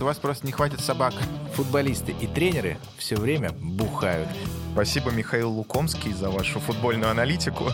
[0.00, 1.14] У вас просто не хватит собак.
[1.54, 4.28] Футболисты и тренеры все время бухают.
[4.72, 7.70] Спасибо, Михаил Лукомский, за вашу футбольную аналитику.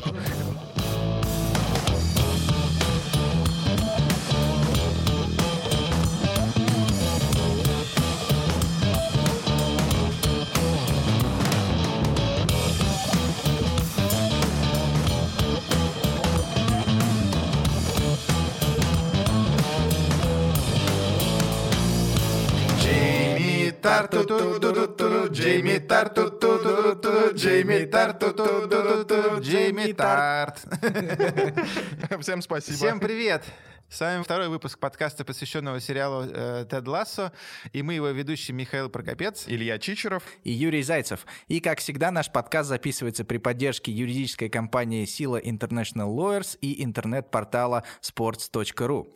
[26.00, 26.08] Джейми
[26.40, 30.64] Тарту, Джейми Тарту, Джейми Тарт.
[32.20, 32.76] Всем спасибо.
[32.76, 33.44] Всем привет!
[33.90, 37.32] С вами второй выпуск подкаста, посвященного сериалу э, «Тед Лассо»,
[37.72, 39.44] и мы его ведущий Михаил Прокопец.
[39.48, 40.22] Илья Чичеров.
[40.44, 41.26] И Юрий Зайцев.
[41.48, 47.82] И, как всегда, наш подкаст записывается при поддержке юридической компании «Сила International Lawyers» и интернет-портала
[48.00, 49.12] sports.ru.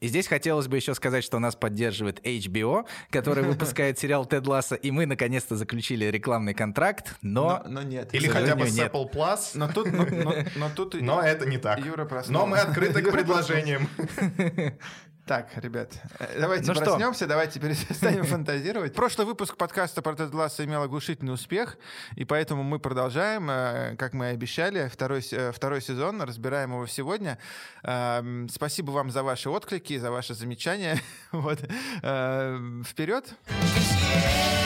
[0.00, 4.74] И здесь хотелось бы еще сказать, что нас поддерживает HBO, который выпускает сериал «Тед Ласса»,
[4.74, 7.62] и мы наконец-то заключили рекламный контракт, но...
[7.64, 8.12] Но, но нет.
[8.14, 8.92] Или хотя бы с нет.
[8.92, 9.52] Apple Plus.
[9.54, 11.78] Но тут, но, но- но тут Но это не так.
[11.84, 12.32] Юра проснулся.
[12.32, 13.88] Но мы открыты к предложениям.
[15.26, 16.84] Так, ребят, э, давайте Ну что?
[16.84, 18.92] проснемся, давайте перестанем фантазировать.
[18.92, 21.78] Прошлый выпуск подкаста про Тед Лассо имел оглушительный успех,
[22.14, 26.86] и поэтому мы продолжаем, э, как мы и обещали, второй, э, второй сезон, разбираем его
[26.86, 27.38] сегодня.
[27.84, 31.00] Эм, Спасибо вам за ваши отклики, за ваши замечания.
[31.32, 31.58] Вот.
[31.58, 33.34] Вперед!
[33.48, 34.63] И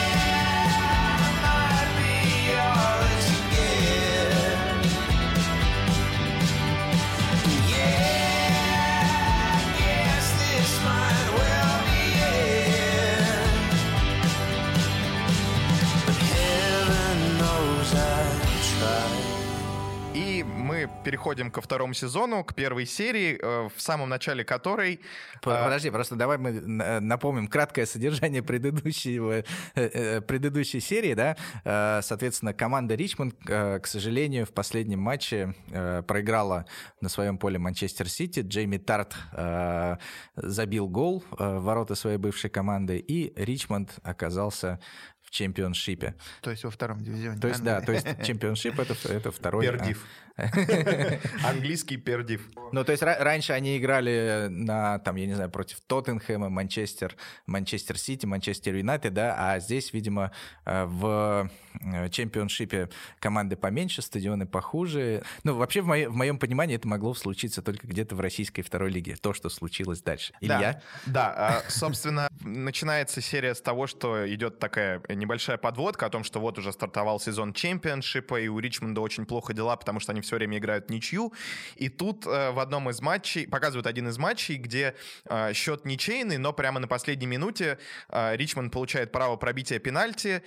[21.09, 24.99] переходим ко второму сезону, к первой серии, э, в самом начале которой...
[25.43, 29.43] А, Подожди, просто давай мы н- напомним краткое содержание предыдущего, э,
[29.75, 31.15] э, предыдущей серии.
[31.15, 31.35] Да?
[31.65, 36.65] Э, Соответственно, команда Ричмонд, э, к сожалению, в последнем матче э, проиграла
[37.01, 38.41] на своем поле Манчестер Сити.
[38.41, 39.97] Джейми Тарт э,
[40.35, 44.79] забил гол э, в ворота своей бывшей команды, и Ричмонд оказался
[45.23, 46.15] в чемпионшипе.
[46.41, 47.39] То есть во втором дивизионе.
[47.39, 47.99] То есть, да, Англии.
[47.99, 49.67] то есть чемпионшип это, это второй...
[49.67, 50.03] а, Пердив.
[51.45, 52.47] Английский пердив.
[52.71, 57.15] Ну, то есть ра- раньше они играли на, там, я не знаю, против Тоттенхэма, Манчестер,
[57.45, 60.31] Манчестер Сити, Манчестер Юнайтед, да, а здесь, видимо,
[60.65, 61.49] э, в
[61.81, 62.89] э, чемпионшипе
[63.19, 65.23] команды поменьше, стадионы похуже.
[65.43, 68.91] Ну, вообще, в, моей- в моем понимании, это могло случиться только где-то в российской второй
[68.91, 70.33] лиге, то, что случилось дальше.
[70.41, 70.57] Да.
[70.57, 70.81] Илья?
[71.05, 76.39] Да, а, собственно, начинается серия с того, что идет такая небольшая подводка о том, что
[76.39, 80.28] вот уже стартовал сезон чемпионшипа, и у Ричмонда очень плохо дела, потому что они все
[80.35, 81.33] время играют ничью.
[81.75, 84.95] И тут э, в одном из матчей, показывают один из матчей, где
[85.25, 87.77] э, счет ничейный, но прямо на последней минуте
[88.09, 90.43] э, Ричмонд получает право пробития пенальти,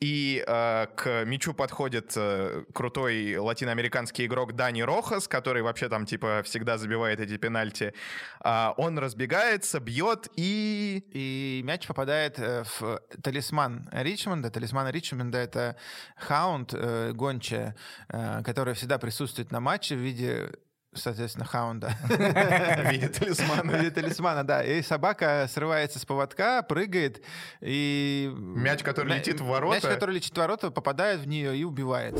[0.00, 6.42] и э, к мячу подходит э, крутой латиноамериканский игрок Дани Рохас, который вообще там типа
[6.44, 7.94] всегда забивает эти пенальти.
[8.40, 11.02] А, он разбегается, бьет и...
[11.12, 14.50] И мяч попадает э, в талисман Ричмонда.
[14.50, 15.76] Талисман Ричмонда— это
[16.16, 17.74] хаунд, э, гончая,
[18.08, 20.50] э, которая всегда присутствует на матче в виде
[20.98, 21.94] соответственно, хаунда.
[22.08, 23.62] В виде талисмана.
[23.72, 24.64] В виде талисмана, да.
[24.64, 27.22] И собака срывается с поводка, прыгает,
[27.60, 28.32] и...
[28.34, 29.74] Мяч, который летит в ворота.
[29.74, 32.18] Мяч, который летит в ворота, попадает в нее и убивает.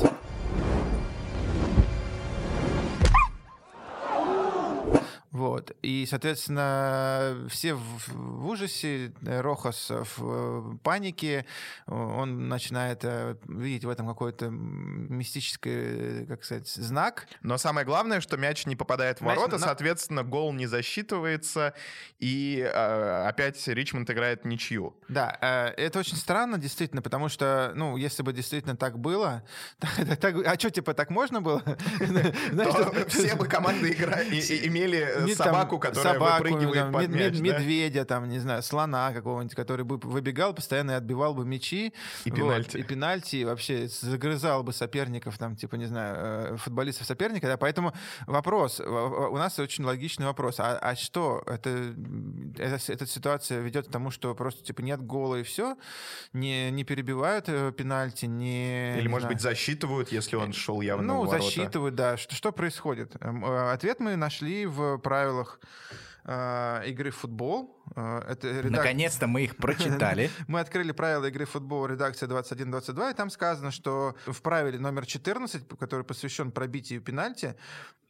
[5.37, 5.71] Вот.
[5.83, 11.45] И, соответственно, все в, в ужасе, э, Рохас в э, панике,
[11.85, 17.27] он начинает э, видеть в этом какой-то мистический, как сказать, знак.
[17.43, 21.75] Но самое главное, что мяч не попадает в Мяч ворота, на- соответственно, гол не засчитывается,
[22.17, 24.95] и опять Ричмонд играет в ничью.
[25.07, 25.37] Да,
[25.77, 29.43] это очень странно, действительно, потому что, ну, если бы действительно так было,
[30.19, 31.61] так- а что, типа, так можно было?
[33.07, 33.91] Все бы команды
[34.65, 37.39] имели э, Мед- там, собаку, которая собаку, выпрыгивает там, под мед- мяч.
[37.41, 37.59] мед- да?
[37.59, 41.93] медведя, там, не знаю, слона какого-нибудь, который бы выбегал постоянно и отбивал бы мячи.
[42.25, 42.77] И Вот, пенальти.
[42.77, 46.15] и пенальти, и вообще загрызал бы соперников, там, типа, не знаю,
[46.53, 47.47] э, футболистов соперника.
[47.47, 47.57] Да?
[47.57, 47.93] Поэтому
[48.25, 50.59] вопрос, в- у нас очень логичный вопрос.
[50.59, 55.01] А, а что, это, м, эта, эта ситуация ведет к тому, что просто, типа, нет
[55.01, 55.75] гола и все?
[56.33, 58.95] Не, не перебивают э, пенальти, не...
[58.95, 59.35] Или, не может знаю.
[59.35, 62.17] быть, засчитывают, если он шел явно Ну, засчитывают, да.
[62.17, 63.15] Что, что происходит?
[63.21, 65.16] Эм, э, Ответ мы нашли в правилах
[66.27, 67.81] э, игры в футбол.
[67.95, 68.71] Э, это редак...
[68.71, 70.29] Наконец-то мы их прочитали.
[70.47, 75.05] мы открыли правила игры в футбол редакция 21-22, и там сказано, что в правиле номер
[75.05, 77.55] 14, который посвящен пробитию пенальти,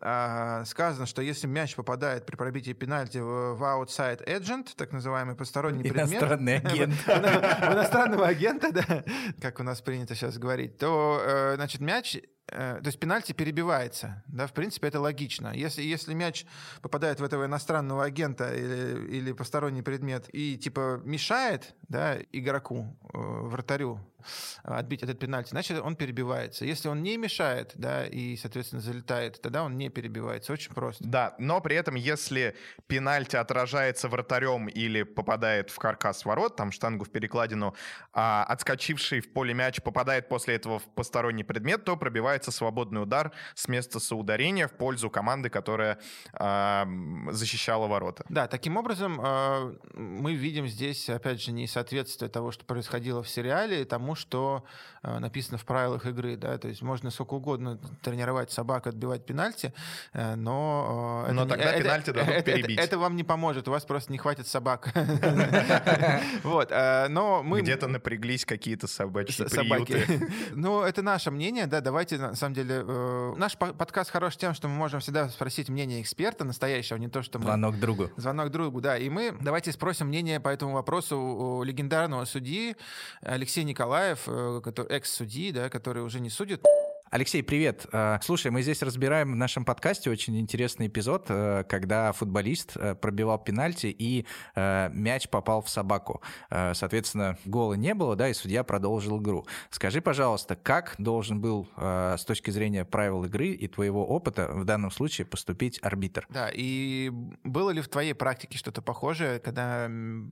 [0.02, 5.84] э, сказано, что если мяч попадает при пробитии пенальти в, outside agent, так называемый посторонний
[5.84, 6.10] предмет...
[6.10, 6.94] Иностранный агент.
[7.08, 9.04] Иностранного агента, да,
[9.42, 12.18] как у нас принято сейчас говорить, то, э, значит, мяч
[12.50, 15.52] то есть пенальти перебивается, да, в принципе, это логично.
[15.54, 16.46] Если, если мяч
[16.82, 23.18] попадает в этого иностранного агента или, или посторонний предмет и, типа, мешает, да, игроку, э,
[23.18, 24.00] вратарю
[24.64, 26.66] отбить этот пенальти, значит, он перебивается.
[26.66, 30.54] Если он не мешает, да, и, соответственно, залетает, тогда он не перебивается.
[30.54, 31.04] Очень просто.
[31.04, 32.56] Да, но при этом, если
[32.88, 37.76] пенальти отражается вратарем или попадает в каркас ворот, там штангу в перекладину,
[38.14, 43.32] а отскочивший в поле мяч попадает после этого в посторонний предмет, то пробивается свободный удар
[43.56, 46.00] с места соударения в пользу команды, которая
[46.34, 46.86] э,
[47.32, 48.26] защищала ворота.
[48.30, 53.86] Да, таким образом э, мы видим здесь, опять же, несоответствие того, что происходило в сериале,
[53.86, 54.64] тому, что
[55.04, 59.74] э, написано в правилах игры, да, то есть можно сколько угодно тренировать собак, отбивать пенальти,
[60.14, 61.26] э, но...
[61.28, 62.78] Э, но это, тогда это, пенальти дадут это, перебить.
[62.78, 64.94] Это, это вам не поможет, у вас просто не хватит собак.
[66.44, 67.62] Вот, но мы...
[67.62, 70.28] Где-то напряглись какие-то собачьи приюты.
[70.52, 72.84] Ну, это наше мнение, да, давайте, на самом деле,
[73.36, 77.40] наш подкаст хорош тем, что мы можем всегда спросить мнение эксперта настоящего, не то, что
[77.40, 77.46] мы...
[77.46, 78.10] Звонок другу.
[78.18, 82.76] Звонок другу, да, и мы давайте спросим мнение по этому вопросу у легендарного судьи
[83.22, 86.64] Алексея Николаева, Николаев, э, который экс-судьи, да, который уже не судит.
[87.10, 87.86] Алексей, привет.
[87.94, 92.96] Э, слушай, мы здесь разбираем в нашем подкасте очень интересный эпизод, э, когда футболист э,
[92.96, 94.26] пробивал пенальти и
[94.56, 96.22] мяч попал в собаку.
[96.50, 99.46] Соответственно, гола не было, да, и судья продолжил игру.
[99.70, 104.92] Скажи, пожалуйста, как должен был с точки зрения правил игры и твоего опыта в данном
[104.92, 106.26] случае поступить арбитр?
[106.30, 107.12] Да, и
[107.44, 109.88] было ли в твоей практике что-то похожее, когда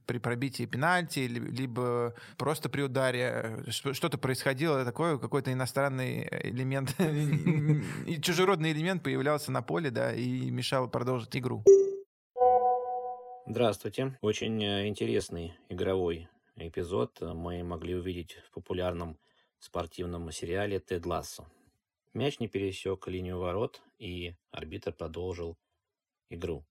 [0.06, 6.96] при пробитии пенальти, либо просто при ударе что-то происходило такое, какой-то иностранный элемент элемент,
[8.08, 11.64] и чужеродный элемент появлялся на поле, да, и мешал продолжить игру.
[13.48, 14.18] Здравствуйте.
[14.22, 19.20] Очень э, интересный игровой эпизод мы могли увидеть в популярном
[19.60, 21.46] спортивном сериале «Тед Лассо».
[22.14, 25.58] Мяч не пересек линию ворот, и арбитр продолжил
[26.30, 26.66] игру.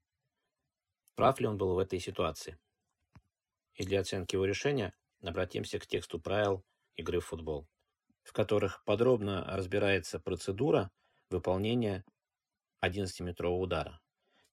[1.14, 2.58] Прав ли он был в этой ситуации?
[3.74, 6.64] И для оценки его решения обратимся к тексту правил
[6.96, 7.68] игры в футбол
[8.24, 10.90] в которых подробно разбирается процедура
[11.30, 12.04] выполнения
[12.82, 14.00] 11-метрового удара.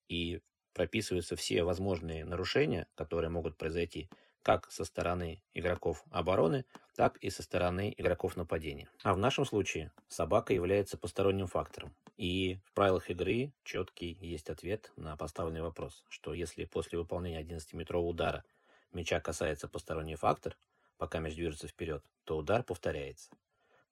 [0.07, 0.41] И
[0.73, 4.09] прописываются все возможные нарушения, которые могут произойти
[4.43, 6.65] как со стороны игроков обороны,
[6.95, 8.89] так и со стороны игроков нападения.
[9.03, 11.95] А в нашем случае собака является посторонним фактором.
[12.17, 18.07] И в правилах игры четкий есть ответ на поставленный вопрос, что если после выполнения 11-метрового
[18.07, 18.43] удара
[18.91, 20.57] мяча касается посторонний фактор,
[20.97, 23.31] пока мяч движется вперед, то удар повторяется.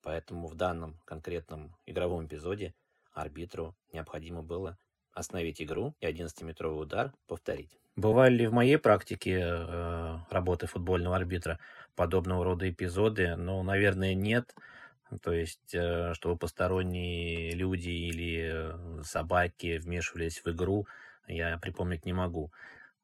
[0.02, 2.74] Поэтому в данном конкретном игровом эпизоде
[3.14, 4.78] арбитру необходимо было
[5.14, 7.78] остановить игру и 11-метровый удар повторить.
[7.96, 11.60] Бывали ли в моей практике э, работы футбольного арбитра
[11.96, 13.36] подобного рода эпизоды?
[13.36, 14.56] Ну, наверное, нет.
[15.22, 20.88] То есть, э, чтобы посторонние люди или э, собаки вмешивались в игру,
[21.28, 22.52] я припомнить не могу.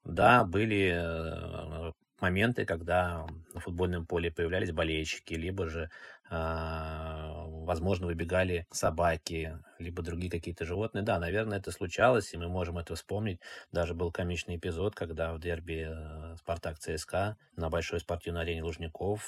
[0.06, 1.92] Да, были э,
[2.26, 5.90] моменты, когда на футбольном поле появлялись болельщики, либо же
[6.30, 11.04] а, возможно, выбегали собаки, либо другие какие-то животные.
[11.04, 13.40] Да, наверное, это случалось, и мы можем это вспомнить.
[13.72, 19.22] Даже был комичный эпизод, когда в дерби э, Спартак ЦСКА на большой спортивной арене Лужников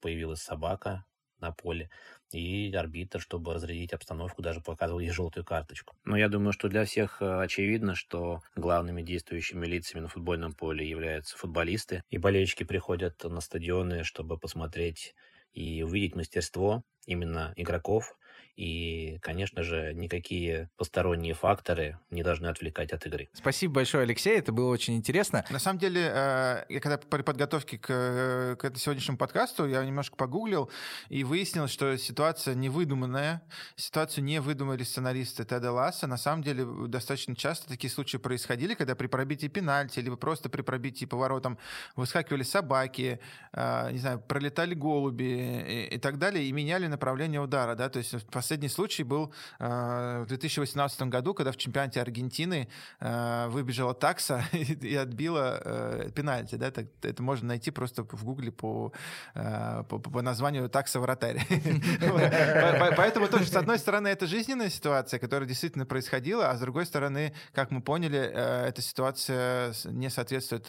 [0.00, 1.04] появилась собака
[1.40, 1.90] на поле,
[2.32, 5.96] и арбитр, чтобы разрядить обстановку, даже показывал ей желтую карточку.
[6.04, 10.88] Но я думаю, что для всех э, очевидно, что главными действующими лицами на футбольном поле
[10.88, 15.14] являются футболисты, и болельщики приходят на стадионы, чтобы посмотреть
[15.52, 18.16] и увидеть мастерство именно игроков,
[18.60, 23.30] и, конечно же, никакие посторонние факторы не должны отвлекать от игры.
[23.32, 25.46] Спасибо большое, Алексей, это было очень интересно.
[25.48, 30.14] На самом деле, э, я когда при подготовке к, э, к сегодняшнему подкасту, я немножко
[30.14, 30.70] погуглил
[31.08, 33.40] и выяснил, что ситуация невыдуманная,
[33.76, 36.06] ситуацию не выдумали сценаристы Теда Ласса.
[36.06, 40.60] На самом деле, достаточно часто такие случаи происходили, когда при пробитии пенальти, либо просто при
[40.60, 41.56] пробитии поворотом
[41.96, 43.20] выскакивали собаки,
[43.54, 45.24] э, не знаю, пролетали голуби
[45.66, 48.14] и, и так далее, и меняли направление удара, да, то есть
[48.50, 52.68] последний случай был в 2018 году, когда в чемпионате Аргентины
[53.00, 56.56] выбежала такса и отбила пенальти.
[56.56, 56.72] Да?
[57.02, 58.92] Это можно найти просто в гугле по,
[59.34, 61.46] по, по названию такса вратарь.
[62.96, 67.32] Поэтому тоже, с одной стороны, это жизненная ситуация, которая действительно происходила, а с другой стороны,
[67.52, 70.68] как мы поняли, эта ситуация не соответствует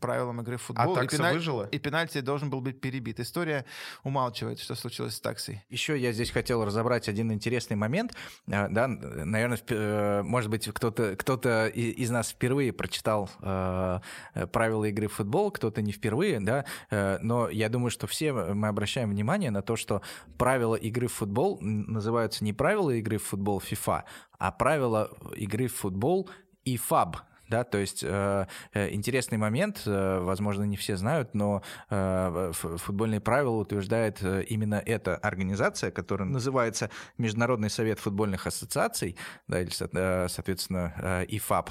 [0.00, 0.96] правилам игры в футбол.
[0.96, 1.64] А такса выжила?
[1.72, 3.18] И пенальти должен был быть перебит.
[3.18, 3.64] История
[4.04, 5.64] умалчивает, что случилось с таксой.
[5.70, 8.14] Еще я здесь хотел разобрать один интересный момент.
[8.46, 11.36] Да, наверное, э, может быть, кто-то кто
[11.68, 14.00] из нас впервые прочитал э,
[14.52, 18.68] правила игры в футбол, кто-то не впервые, да, э, но я думаю, что все мы
[18.68, 20.02] обращаем внимание на то, что
[20.38, 24.02] правила игры в футбол называются не правила игры в футбол FIFA,
[24.38, 26.28] а правила игры в футбол
[26.64, 31.62] и ФАБ, да, то есть э, э, интересный момент, э, возможно, не все знают, но
[31.88, 39.16] футбольные правила утверждает именно эта организация, которая называется Международный совет футбольных ассоциаций,
[39.48, 41.70] да, или, соответственно, э, ИФАП.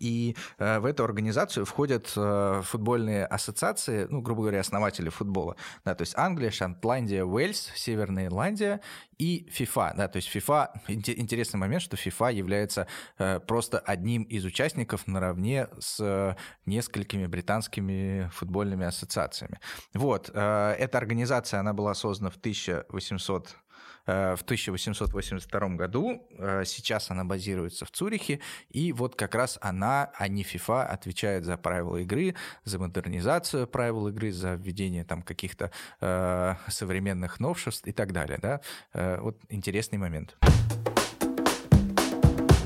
[0.00, 5.56] И э, в эту организацию входят э, футбольные ассоциации, ну, грубо говоря, основатели футбола.
[5.84, 8.80] Да, то есть Англия, Шотландия, Уэльс, Северная Ирландия
[9.18, 9.96] и FIFA.
[9.96, 12.88] Да, то есть FIFA, интересный момент, что FIFA является
[13.18, 19.60] э, просто одним из участников наравне с несколькими британскими футбольными ассоциациями.
[19.94, 23.65] Вот, эта организация, она была создана в 1800 Э,
[24.06, 26.26] в 1882 году.
[26.38, 28.40] Э, сейчас она базируется в Цюрихе.
[28.70, 32.34] И вот как раз она, а не FIFA, отвечает за правила игры,
[32.64, 35.70] за модернизацию правил игры, за введение там каких-то
[36.00, 38.38] э, современных новшеств и так далее.
[38.40, 38.60] Да?
[38.92, 40.36] Э, вот интересный момент.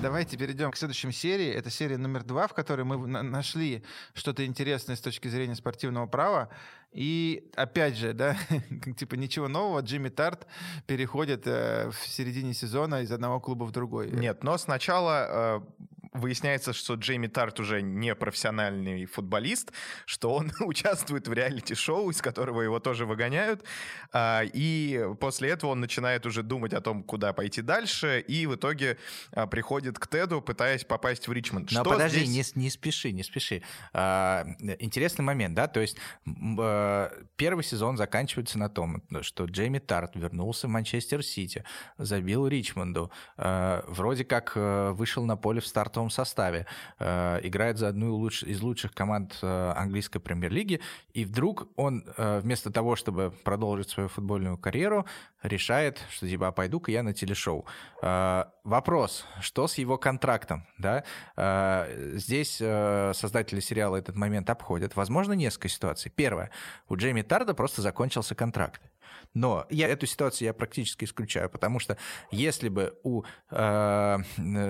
[0.02, 1.48] Давайте перейдем к следующей серии.
[1.52, 6.48] Это серия номер два, в которой мы нашли что-то интересное с точки зрения спортивного права.
[6.92, 8.34] И опять же, да,
[8.96, 10.46] типа ничего нового, Джимми Тарт
[10.86, 14.10] переходит э, в середине сезона из одного клуба в другой.
[14.10, 15.60] Нет, но сначала э,
[16.12, 19.72] выясняется, что Джейми Тарт уже не профессиональный футболист,
[20.06, 23.64] что он участвует в реалити-шоу, из которого его тоже выгоняют,
[24.12, 28.56] а, и после этого он начинает уже думать о том, куда пойти дальше, и в
[28.56, 28.98] итоге
[29.32, 31.70] а, приходит к Теду, пытаясь попасть в Ричмонд.
[31.70, 32.56] Но что подожди, здесь...
[32.56, 33.62] не, не спеши, не спеши.
[33.92, 34.46] А,
[34.78, 35.96] интересный момент, да, то есть
[37.36, 41.64] первый сезон заканчивается на том, что Джейми Тарт вернулся в Манчестер Сити,
[41.98, 46.66] забил Ричмонду, вроде как вышел на поле в стартовом стартовом составе,
[46.98, 50.80] э, играет за одну из лучших команд э, английской премьер-лиги,
[51.14, 55.06] и вдруг он э, вместо того, чтобы продолжить свою футбольную карьеру,
[55.42, 57.64] решает, что типа, а пойду-ка я на телешоу.
[58.64, 60.66] Вопрос, что с его контрактом?
[60.78, 61.02] Да?
[62.14, 64.96] Здесь создатели сериала этот момент обходят.
[64.96, 66.12] Возможно, несколько ситуаций.
[66.14, 66.50] Первое.
[66.88, 68.82] У Джейми Тарда просто закончился контракт.
[69.34, 71.96] Но я эту ситуацию я практически исключаю, потому что
[72.30, 74.18] если бы у э,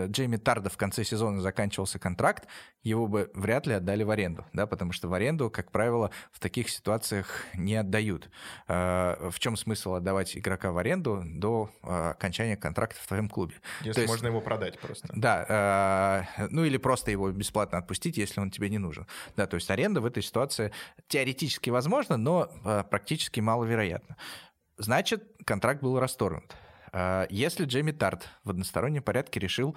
[0.06, 2.46] Джейми Тарда в конце сезона заканчивался контракт,
[2.82, 6.40] его бы вряд ли отдали в аренду, да, потому что в аренду, как правило, в
[6.40, 8.30] таких ситуациях не отдают.
[8.68, 13.56] Э, в чем смысл отдавать игрока в аренду до э, окончания контракта в твоем клубе?
[13.82, 15.08] Если есть, можно его продать просто.
[15.14, 19.06] Да, э, ну или просто его бесплатно отпустить, если он тебе не нужен.
[19.36, 20.72] Да, то есть аренда в этой ситуации
[21.08, 22.50] теоретически возможна, но
[22.90, 24.16] практически маловероятно.
[24.80, 26.56] Значит, контракт был расторгнут.
[26.92, 29.76] А, если Джейми Тарт в одностороннем порядке решил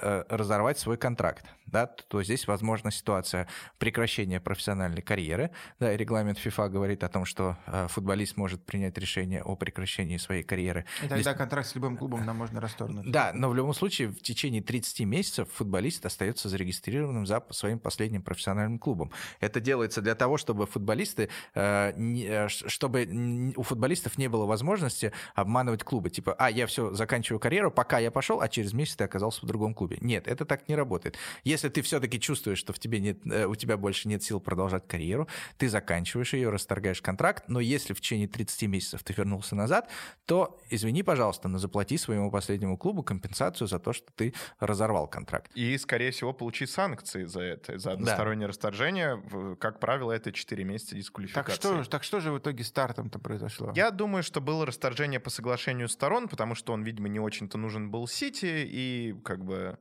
[0.00, 5.50] э, разорвать свой контракт, да, то здесь возможна ситуация прекращения профессиональной карьеры.
[5.80, 10.42] Да, регламент FIFA говорит о том, что э, футболист может принять решение о прекращении своей
[10.42, 10.84] карьеры.
[10.98, 11.36] И тогда Здесь...
[11.36, 13.10] контракт с любым клубом нам можно расторгнуть.
[13.10, 18.22] Да, но в любом случае в течение 30 месяцев футболист остается зарегистрированным за своим последним
[18.22, 19.10] профессиональным клубом.
[19.40, 26.10] Это делается для того, чтобы футболисты, э, чтобы у футболистов не было возможности обманывать клубы.
[26.10, 29.46] Типа, а, я все, заканчиваю карьеру, пока я пошел, а через месяц ты оказался в
[29.46, 29.98] другом клубе.
[30.00, 31.16] Нет, это так не работает.
[31.44, 34.86] Если ты все-таки чувствуешь, что в тебе нет, э, у тебя больше нет сил продолжать
[34.86, 39.88] карьеру, ты заканчиваешь ее, расторгаешь контракт, но если в течение 30 месяцев ты вернулся назад,
[40.26, 45.50] то, извини, пожалуйста, но заплати своему последнему клубу компенсацию за то, что ты разорвал контракт.
[45.54, 48.48] И, скорее всего, получи санкции за это, за одностороннее да.
[48.48, 49.22] расторжение.
[49.58, 51.50] Как правило, это 4 месяца дисквалификации.
[51.50, 53.72] Так что, так что же в итоге стартом-то произошло?
[53.74, 57.56] Я думаю, что было расторжение по соглашению сторон, потому потому что он, видимо, не очень-то
[57.56, 59.78] нужен был Сити, и как бы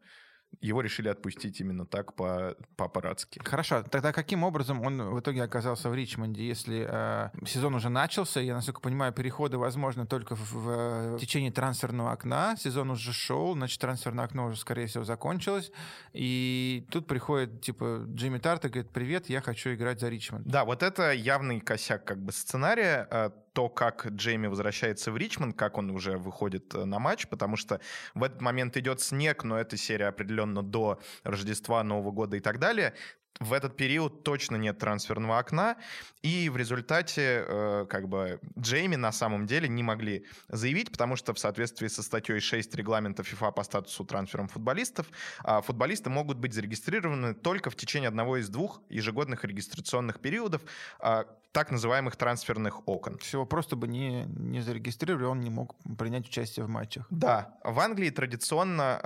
[0.60, 3.40] его решили отпустить именно так по по-парадски.
[3.44, 8.42] Хорошо, тогда каким образом он в итоге оказался в Ричмонде, если э, сезон уже начался,
[8.42, 13.54] я насколько понимаю, переходы возможны только в, в, в течение трансферного окна, сезон уже шел,
[13.54, 15.72] значит трансферное окно уже скорее всего закончилось,
[16.14, 20.46] и тут приходит типа Джимми Тарт и говорит, привет, я хочу играть за Ричмонд.
[20.46, 25.58] Да, вот это явный косяк как бы сценария, э, то, как Джейми возвращается в Ричмонд,
[25.58, 27.80] как он уже выходит на матч, потому что
[28.14, 32.60] в этот момент идет снег, но эта серия определенно до Рождества, Нового года и так
[32.60, 32.94] далее.
[33.40, 35.78] В этот период точно нет трансферного окна,
[36.22, 41.34] и в результате э, как бы Джейми на самом деле не могли заявить, потому что
[41.34, 45.08] в соответствии со статьей 6 регламента FIFA по статусу трансфером футболистов,
[45.44, 50.62] э, футболисты могут быть зарегистрированы только в течение одного из двух ежегодных регистрационных периодов,
[51.00, 53.18] э, так называемых трансферных окон.
[53.18, 57.06] Всего просто бы не, не зарегистрировали, он не мог принять участие в матчах.
[57.10, 59.00] Да, в Англии традиционно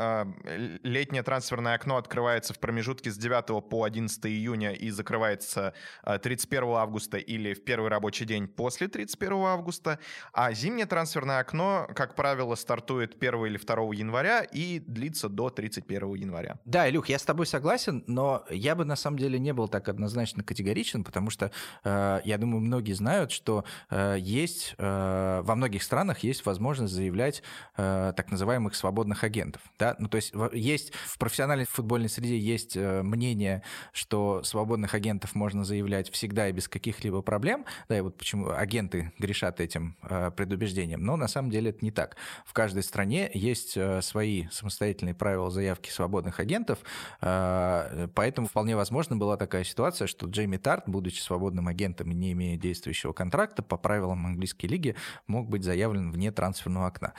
[0.46, 5.74] э, летнее трансферное окно открывается в промежутке с 9 по 11 июня и закрывается
[6.04, 10.00] 31 э, августа или в первый рабочий день после 31 августа,
[10.32, 16.14] а зимнее трансферное окно, как правило, стартует 1 или 2 января и длится до 31
[16.14, 16.60] января.
[16.66, 19.90] Да, Илюх, я с тобой согласен, но я бы на самом деле не был так
[19.90, 21.52] однозначно категоричен, потому что
[21.84, 26.94] э, я я думаю, многие знают, что э, есть э, во многих странах есть возможность
[26.94, 27.42] заявлять
[27.78, 29.62] э, так называемых свободных агентов.
[29.80, 29.96] Да?
[30.00, 33.64] Ну, то есть есть в профессиональной футбольной среде есть мнение,
[33.94, 37.66] что свободных агентов можно заявлять всегда и без каких-либо проблем.
[37.88, 39.96] Да, и вот почему агенты грешат этим
[40.36, 41.04] предубеждением.
[41.04, 42.18] Но на самом деле это не так.
[42.46, 46.80] В каждой стране есть свои самостоятельные правила заявки свободных агентов,
[47.20, 53.14] поэтому вполне возможно была такая ситуация, что Джейми Тарт, будучи свободным агентом не имея действующего
[53.14, 54.96] контракта, по правилам английской лиги
[55.28, 57.14] мог быть заявлен вне трансферного окна.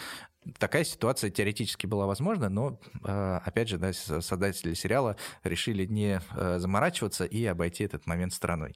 [0.59, 6.59] Такая ситуация теоретически была возможна, но, э, опять же, да, создатели сериала решили не э,
[6.59, 8.75] заморачиваться и обойти этот момент стороной.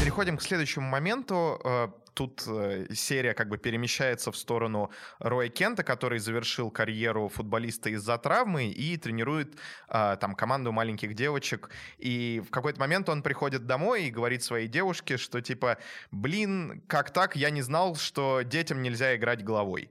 [0.00, 1.92] Переходим к следующему моменту.
[2.14, 8.16] Тут э, серия как бы перемещается в сторону Роя Кента, который завершил карьеру футболиста из-за
[8.18, 9.56] травмы и тренирует
[9.88, 11.70] а, там команду маленьких девочек.
[11.98, 15.78] И в какой-то момент он приходит домой и говорит своей девушке, что типа,
[16.12, 19.90] блин, как так, я не знал, что детям нельзя играть головой.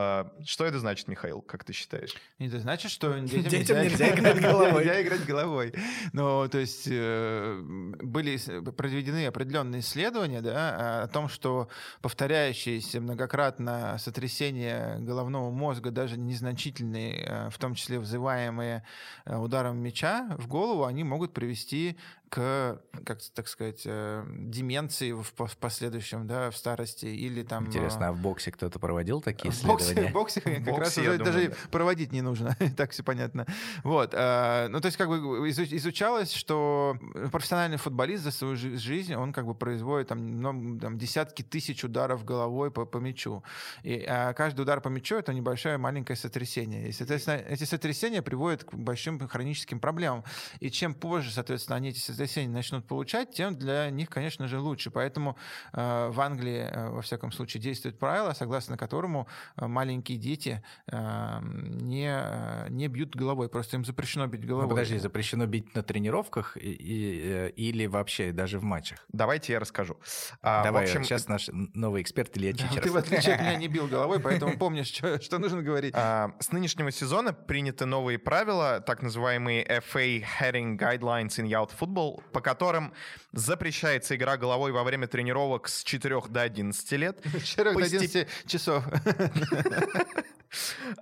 [0.00, 2.14] А, что это значит, Михаил, как ты считаешь?
[2.38, 4.84] Это значит, что детям, детям нельзя, нельзя играть головой.
[4.84, 5.74] Нельзя играть головой.
[6.12, 8.38] Ну, то есть э, были
[8.70, 11.68] проведены определенные исследования да, о том, что
[12.00, 18.84] повторяющиеся многократно сотрясения головного мозга, даже незначительные, э, в том числе вызываемые
[19.24, 21.96] э, ударом мяча в голову, они могут привести
[22.28, 27.66] к, как так сказать, э, деменции в, в последующем, да, в старости или там...
[27.66, 30.10] Интересно, э, а в боксе кто-то проводил такие исследования?
[30.10, 33.46] В боксе, в боксе как раз уже даже проводить не нужно, так все понятно.
[33.82, 36.96] Вот, э, ну то есть как бы изучалось, что
[37.32, 42.24] профессиональный футболист за свою жизнь, он как бы производит там, ну, там десятки тысяч ударов
[42.24, 43.42] головой по, по мячу.
[43.82, 46.88] И а каждый удар по мячу— это небольшое маленькое сотрясение.
[46.88, 50.24] И, соответственно, эти сотрясения приводят к большим хроническим проблемам.
[50.60, 54.90] И чем позже, соответственно, они эти воскресенье начнут получать, тем для них, конечно же, лучше.
[54.90, 55.36] Поэтому
[55.72, 61.38] э, в Англии, э, во всяком случае, действует правило, согласно которому э, маленькие дети э,
[61.42, 64.64] не, э, не бьют головой, просто им запрещено бить головой.
[64.64, 69.04] Ну, подожди, запрещено бить на тренировках и, и, э, или вообще даже в матчах?
[69.12, 69.96] Давайте я расскажу.
[70.42, 71.04] А, Давай, в общем...
[71.04, 72.82] сейчас наш новый эксперт Илья Чичеров.
[72.82, 75.94] Ты, в отличие от меня, не бил головой, поэтому помнишь, что, что нужно говорить.
[75.96, 82.07] А, с нынешнего сезона приняты новые правила, так называемые FA Heading Guidelines in Youth Football,
[82.08, 82.92] правил, по которым
[83.32, 87.18] запрещается игра головой во время тренировок с 4 до 11 лет.
[87.38, 88.84] С 4 до 11 часов.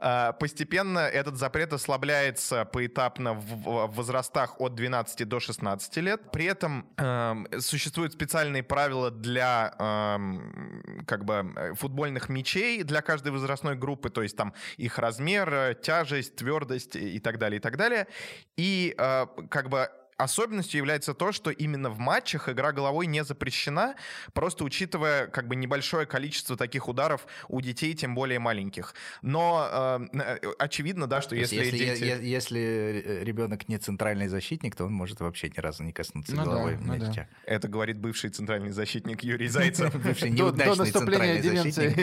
[0.01, 6.33] А, постепенно этот запрет ослабляется поэтапно в возрастах от 12 до 16 лет.
[6.33, 13.77] При этом э, существуют специальные правила для э, как бы футбольных мячей для каждой возрастной
[13.77, 18.09] группы, то есть там их размер, тяжесть, твердость и так далее, и так далее.
[18.57, 23.97] И э, как бы Особенностью является то, что именно в матчах игра головой не запрещена,
[24.33, 28.95] просто учитывая как бы небольшое количество таких ударов у детей, тем более маленьких.
[29.21, 32.05] Но э, очевидно, да, что если, если дети...
[32.05, 36.45] Если, если ребенок не центральный защитник, то он может вообще ни разу не коснуться ну
[36.45, 37.07] головой да, мяча.
[37.07, 37.29] Ну да.
[37.45, 39.95] Это говорит бывший центральный защитник Юрий Зайцев.
[39.95, 41.97] Бывший неудачный центральный защитник.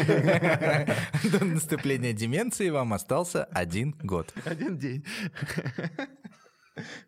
[1.32, 4.34] До наступления деменции вам остался один год.
[4.46, 5.04] Один день.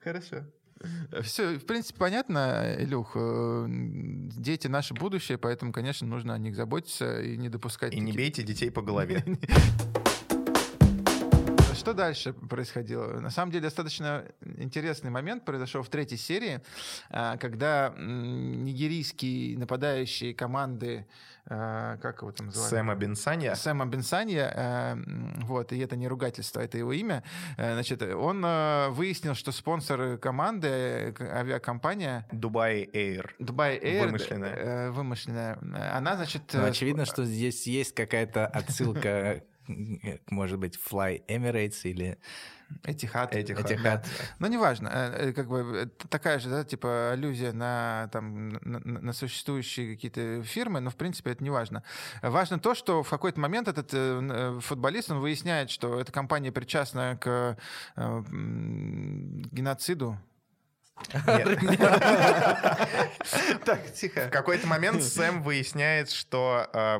[0.04, 0.46] Хорошо.
[1.22, 3.14] Все, в принципе, понятно, Илюх.
[3.16, 7.94] Э, дети— наше будущее, поэтому, конечно, нужно о них заботиться и не допускать...
[7.94, 9.24] И не бейте детей по голове.
[11.86, 13.20] что дальше происходило?
[13.20, 14.26] На самом деле достаточно
[14.58, 16.62] интересный момент произошел в третьей серии,
[17.12, 21.06] а, когда нигерийские нападающие команды
[21.48, 22.70] Э, как его там звали?
[22.70, 23.56] Сэма Бенсанья.
[23.56, 24.96] Сэма Бенсанья, э,
[25.44, 27.24] вот, и это не ругательство, это его имя.
[27.58, 28.42] Э, значит, он
[28.94, 32.28] выяснил, что спонсор команды, авиакомпания...
[32.32, 33.30] Дубай Air.
[33.40, 34.06] Дубай Air.
[34.06, 34.92] Вымышленная.
[34.92, 35.60] Вымышленная.
[35.94, 36.42] Она, значит...
[36.54, 39.44] Ну, очевидно, что здесь есть какая-то отсылка
[40.30, 42.18] может быть, Fly Emirates или
[42.84, 43.34] Этихад.
[43.36, 43.72] Этихад.
[43.72, 44.08] Этихад.
[44.40, 44.90] Ну, неважно.
[44.92, 50.44] Э, э, как бы такая же, да, типа аллюзия на, там, на, на существующие какие-то
[50.44, 51.84] фирмы, но, в принципе, это не важно.
[52.22, 57.18] Важно то, что в какой-то момент этот э, футболист, он выясняет, что эта компания причастна
[57.20, 57.58] к
[59.52, 60.18] геноциду
[63.66, 64.28] Так, тихо.
[64.28, 67.00] В какой-то момент Сэм выясняет, что э,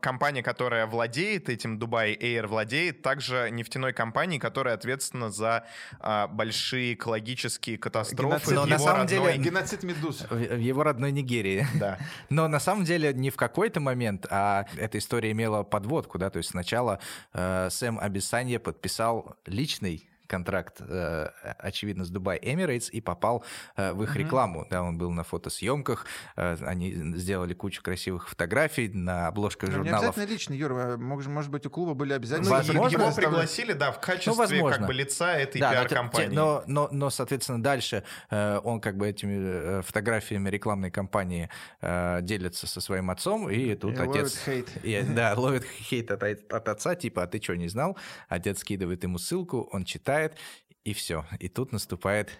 [0.00, 5.64] компания, которая владеет этим, Dubai Air владеет также нефтяной компанией, которая ответственна за
[6.00, 11.66] э, большие экологические катастрофы Но на самом деле геноцид медуз в его родной Нигерии.
[11.74, 11.98] Да.
[12.30, 16.38] Но на самом деле не в какой-то момент, а эта история имела подводку, да, то
[16.38, 17.00] есть сначала
[17.32, 21.28] э, Сэм Абисанье подписал личный контракт, э,
[21.60, 23.44] очевидно, с Dubai Emirates и попал
[23.76, 24.66] э, в их рекламу.
[24.68, 30.02] Да, он был на фотосъемках, э, они сделали кучу красивых фотографий на обложках Но журналов.
[30.02, 32.48] Не обязательно лично, Юра, может, может быть, у клуба были обязательно...
[32.48, 34.78] Ну, возможно, его пригласили, да, в качестве ну, возможно.
[34.78, 36.34] как бы лица этой да, пиар-компании.
[36.34, 41.48] Но, но, но, соответственно, дальше он как бы этими фотографиями рекламной кампании
[41.80, 44.46] делится со своим отцом, и тут и отец...
[44.46, 44.68] Ловит хейт.
[44.84, 47.96] И, да, ловит хейт от, от отца, типа, а ты что, не знал?
[48.28, 50.38] Отец скидывает ему ссылку, он читает, читает,
[50.84, 51.24] и все.
[51.38, 52.38] И тут наступает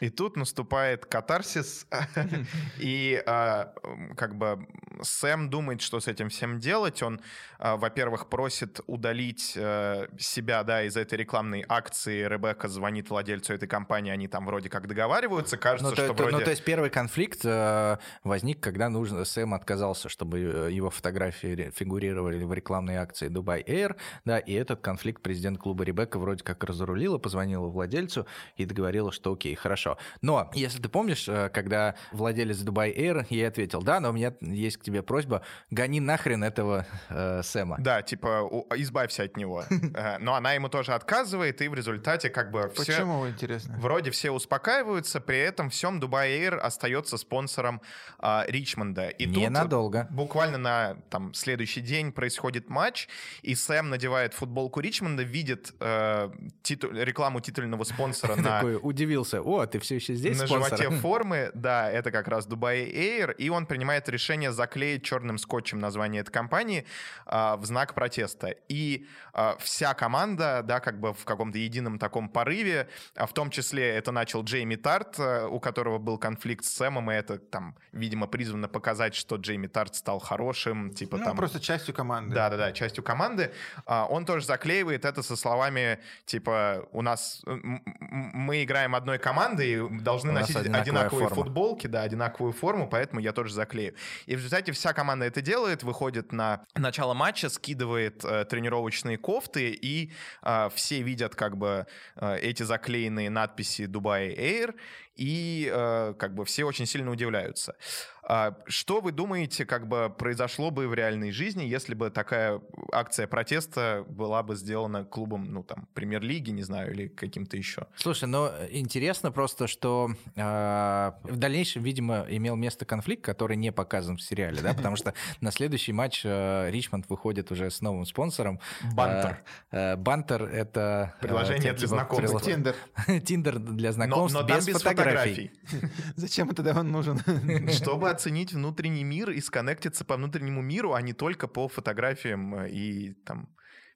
[0.00, 1.86] и тут наступает катарсис,
[2.78, 3.72] и а,
[4.16, 4.66] как бы
[5.02, 7.02] Сэм думает, что с этим всем делать.
[7.02, 7.20] Он,
[7.58, 12.26] а, во-первых, просит удалить а, себя да, из этой рекламной акции.
[12.26, 15.58] Ребекка звонит владельцу этой компании, они там вроде как договариваются.
[15.58, 16.36] Кажется, ну, что то, вроде...
[16.38, 22.42] Ну, то есть первый конфликт э, возник, когда нужно, Сэм отказался, чтобы его фотографии фигурировали
[22.42, 27.18] в рекламной акции Dubai Air, да, и этот конфликт президент клуба Ребекка вроде как разрулила,
[27.18, 29.98] позвонила владельцу и договорила, что окей, хорошо, хорошо.
[30.20, 34.32] Но, если ты помнишь, э, когда владелец Dubai Air, ей ответил, да, но у меня
[34.40, 37.76] есть к тебе просьба, гони нахрен этого э, Сэма.
[37.78, 39.64] Да, типа, избавься от него.
[39.92, 42.92] Э, но она ему тоже отказывает, и в результате как бы все...
[42.92, 43.76] Почему, интересно?
[43.78, 47.80] Вроде все успокаиваются, при этом всем Dubai Air остается спонсором
[48.22, 49.08] э, Ричмонда.
[49.08, 50.04] И Ненадолго.
[50.04, 53.08] Тут буквально на там, следующий день происходит матч,
[53.42, 56.30] и Сэм надевает футболку Ричмонда, видит э,
[56.62, 56.90] титу...
[56.92, 58.60] рекламу титульного спонсора на...
[58.60, 60.78] Такой удивился, о, ты все еще здесь На спонсор?
[60.78, 65.78] животе формы, да, это как раз Dubai Air, и он принимает решение заклеить черным скотчем
[65.78, 66.86] название этой компании
[67.26, 68.54] а, в знак протеста.
[68.68, 73.50] И а, вся команда, да, как бы в каком-то едином таком порыве, а в том
[73.50, 77.76] числе это начал Джейми Тарт, а, у которого был конфликт с Сэмом, и это там,
[77.92, 81.36] видимо, призвано показать, что Джейми Тарт стал хорошим, типа ну, там...
[81.36, 82.34] просто частью команды.
[82.34, 83.52] Да-да-да, частью команды.
[83.86, 87.42] А, он тоже заклеивает это со словами, типа, у нас...
[87.44, 91.44] Мы играем одной командой, должны носить одинаковые форма.
[91.44, 93.94] футболки, да, одинаковую форму, поэтому я тоже заклею.
[94.26, 99.70] И в результате вся команда это делает, выходит на начало матча, скидывает э, тренировочные кофты,
[99.70, 101.86] и э, все видят как бы
[102.16, 104.74] э, эти заклеенные надписи Dubai Air,
[105.16, 107.76] и э, как бы все очень сильно удивляются.
[108.22, 112.60] А что вы думаете, как бы произошло бы в реальной жизни, если бы такая
[112.92, 117.88] акция протеста была бы сделана клубом, ну там, премьер-лиги, не знаю, или каким-то еще?
[117.96, 124.16] Слушай, ну интересно просто, что э, в дальнейшем, видимо, имел место конфликт, который не показан
[124.16, 128.60] в сериале, да, потому что на следующий матч э, Ричмонд выходит уже с новым спонсором.
[128.94, 129.42] Бантер.
[129.72, 131.14] Э, Бантер— это...
[131.20, 132.44] Приложение для знакомств.
[132.44, 132.76] Тиндер.
[133.24, 135.50] Тиндер для знакомств но, но без, без фотографий.
[136.16, 137.18] Зачем тогда он нужен?
[137.70, 142.70] Чтобы оценить внутренний мир и сконнектиться по внутреннему миру, а не только по фотографиям э,
[142.70, 143.48] и там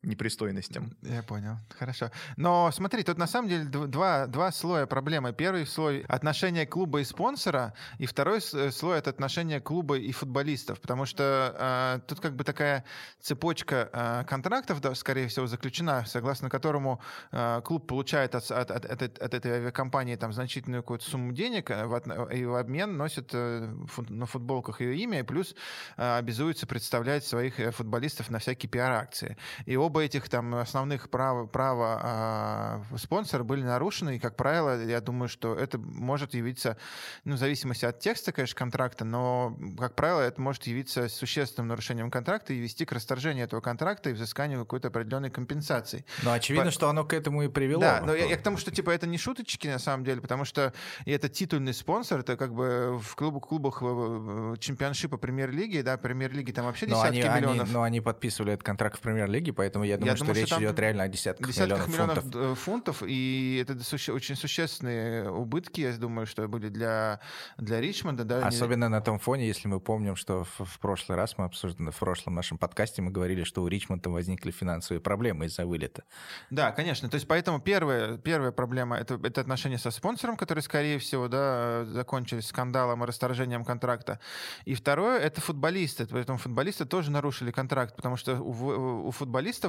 [0.05, 0.97] непристойностям.
[1.03, 1.59] Я понял.
[1.79, 2.11] Хорошо.
[2.37, 5.33] Но смотри, тут на самом деле два, два слоя проблемы.
[5.33, 11.07] Первый слой— отношения клуба и спонсора, и второй слой— это отношения клуба и футболистов, потому
[11.07, 12.85] что э, тут как бы такая
[13.21, 17.01] цепочка э, контрактов, да, скорее всего, заключена, согласно которому
[17.33, 21.71] э, клуб получает от, от, от, от, от этой авиакомпании там значительную какую-то сумму денег
[21.71, 21.95] э, в,
[22.33, 25.55] и в обмен носит э, фут, на футболках ее имя, и плюс
[25.97, 29.37] э, обязуется представлять своих э, футболистов на всякие пиар-акции.
[29.67, 34.83] И оба оба этих там основных права, права а, спонсора были нарушены, и, как правило,
[34.83, 36.77] я думаю, что это может явиться,
[37.25, 42.11] ну, в зависимости от текста, конечно, контракта, но, как правило, это может явиться существенным нарушением
[42.11, 46.05] контракта и вести к расторжению этого контракта и взысканию какой-то определенной компенсации.
[46.25, 46.73] Ну, очевидно, По...
[46.73, 47.81] что оно к этому и привело.
[47.81, 50.45] Да, но я, я к тому, что, типа, это не шуточки, на самом деле, потому
[50.45, 50.73] что
[51.07, 56.65] это титульный спонсор, это как бы в клубах, клубах э, чемпионшипа премьер-лиги, да, премьер-лиги там
[56.65, 57.65] вообще десятки они, миллионов.
[57.67, 60.49] Они, но они подписывали этот контракт в премьер-лиге, поэтому я думаю, я что думаю, речь
[60.49, 62.59] что идет реально о десятках, десятках миллионов, миллионов фунтов.
[62.59, 63.03] фунтов.
[63.07, 67.21] И это суще, очень существенные убытки, я думаю, что были для,
[67.57, 68.25] для Ричмонда.
[68.25, 71.91] Да, Особенно на том фоне, если мы помним, что в, в прошлый раз мы обсуждали,
[71.91, 76.05] в прошлом нашем подкасте мы говорили, что у Ричмонда возникли финансовые проблемы из-за вылета.
[76.51, 77.09] Да, конечно.
[77.09, 81.85] То есть поэтому первая, первая проблема это, это отношения со спонсором, которые, скорее всего, да,
[81.87, 84.21] закончились скандалом и расторжением контракта.
[84.65, 86.07] И второе это футболисты.
[86.07, 89.64] Поэтому футболисты тоже нарушили контракт, потому что у, у футболистов,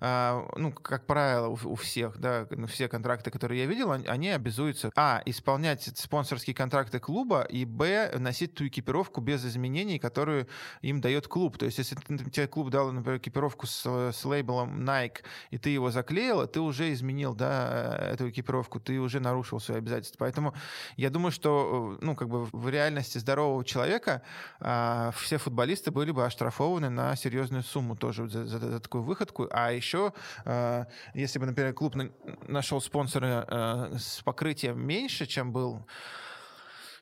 [0.00, 4.90] а, ну, как правило, у, всех, да, ну, все контракты, которые я видел, они обязуются,
[4.96, 10.48] а, исполнять спонсорские контракты клуба, и, б, носить ту экипировку без изменений, которую
[10.82, 11.58] им дает клуб.
[11.58, 15.18] То есть, если тебе клуб дал, например, экипировку с, с лейблом Nike,
[15.50, 20.18] и ты его заклеил, ты уже изменил, да, эту экипировку, ты уже нарушил свои обязательства.
[20.20, 20.54] Поэтому
[20.96, 24.22] я думаю, что, ну, как бы в реальности здорового человека
[24.60, 29.37] а, все футболисты были бы оштрафованы на серьезную сумму тоже за, за, за такую выходку.
[29.50, 30.12] А еще,
[30.44, 31.94] э, если бы, например, клуб
[32.46, 35.86] нашел спонсора э, с покрытием меньше, чем был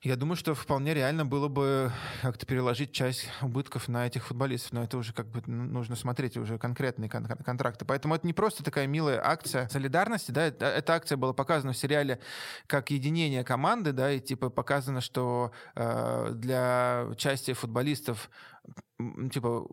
[0.06, 1.90] я думаю, что вполне реально было бы
[2.22, 6.58] как-то переложить часть убытков на этих футболистов, но это уже как бы нужно смотреть уже
[6.58, 7.84] конкретные кон- контракты.
[7.84, 12.20] Поэтому это не просто такая милая акция солидарности, да, эта акция была показана в сериале
[12.68, 18.30] как единение команды, да, и типа показано, что э, для части футболистов
[19.32, 19.66] типа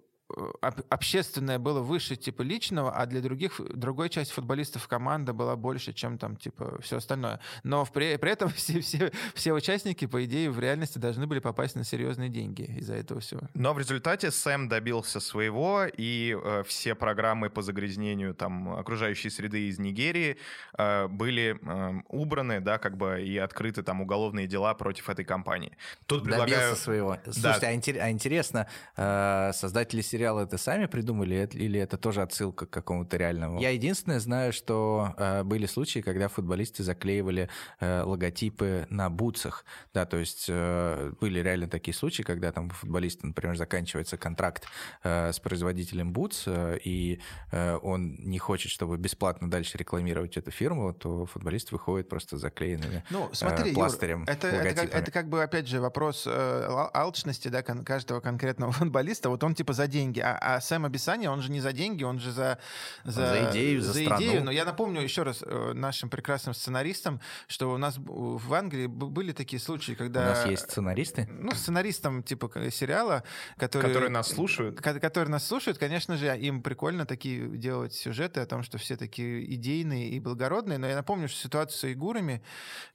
[0.89, 6.17] общественное было выше типа личного, а для других другой части футболистов команда была больше, чем
[6.17, 7.39] там типа все остальное.
[7.63, 11.75] Но при, при этом все, все, все участники, по идее, в реальности должны были попасть
[11.75, 13.41] на серьезные деньги из-за этого всего.
[13.53, 19.67] Но в результате Сэм добился своего, и э, все программы по загрязнению там окружающей среды
[19.69, 20.37] из Нигерии
[20.77, 25.77] э, были э, убраны, да, как бы и открыты там уголовные дела против этой компании.
[26.05, 26.49] Тут предлагаю...
[26.49, 27.17] Добился своего.
[27.23, 27.67] Слушайте, да.
[27.67, 27.97] а, интер...
[28.01, 28.67] а интересно,
[28.97, 33.59] э, создатели сериала сериал это сами придумали или это тоже отсылка к какому-то реальному?
[33.59, 37.49] Я единственное знаю, что э, были случаи, когда футболисты заклеивали
[37.81, 39.65] э, логотипы на бутсах.
[39.93, 44.65] Да, то есть э, были реально такие случаи, когда там у футболиста, например, заканчивается контракт
[45.03, 47.19] э, с производителем бутс, э, и
[47.51, 53.03] э, он не хочет, чтобы бесплатно дальше рекламировать эту фирму, то футболист выходит просто заклеенными
[53.09, 54.19] ну, смотри, э, пластырем.
[54.19, 58.21] Юр, это, это, как, это как бы, опять же, вопрос э, алчности да, кон- каждого
[58.21, 59.29] конкретного футболиста.
[59.29, 60.19] Вот он типа за деньги деньги.
[60.19, 62.59] А, а Сэм Абисани, он же не за деньги, он же за...
[63.03, 64.21] За, за идею, за, за страну.
[64.21, 64.43] идею.
[64.43, 69.31] Но я напомню еще раз э, нашим прекрасным сценаристам, что у нас в Англии были
[69.31, 70.21] такие случаи, когда...
[70.21, 71.27] У нас есть сценаристы?
[71.29, 73.23] Ну, сценаристам типа сериала,
[73.57, 73.93] которые...
[73.93, 74.79] Которые нас слушают.
[74.79, 79.53] Которые нас слушают, конечно же, им прикольно такие делать сюжеты о том, что все такие
[79.55, 80.77] идейные и благородные.
[80.77, 82.41] Но я напомню, что ситуация с игурами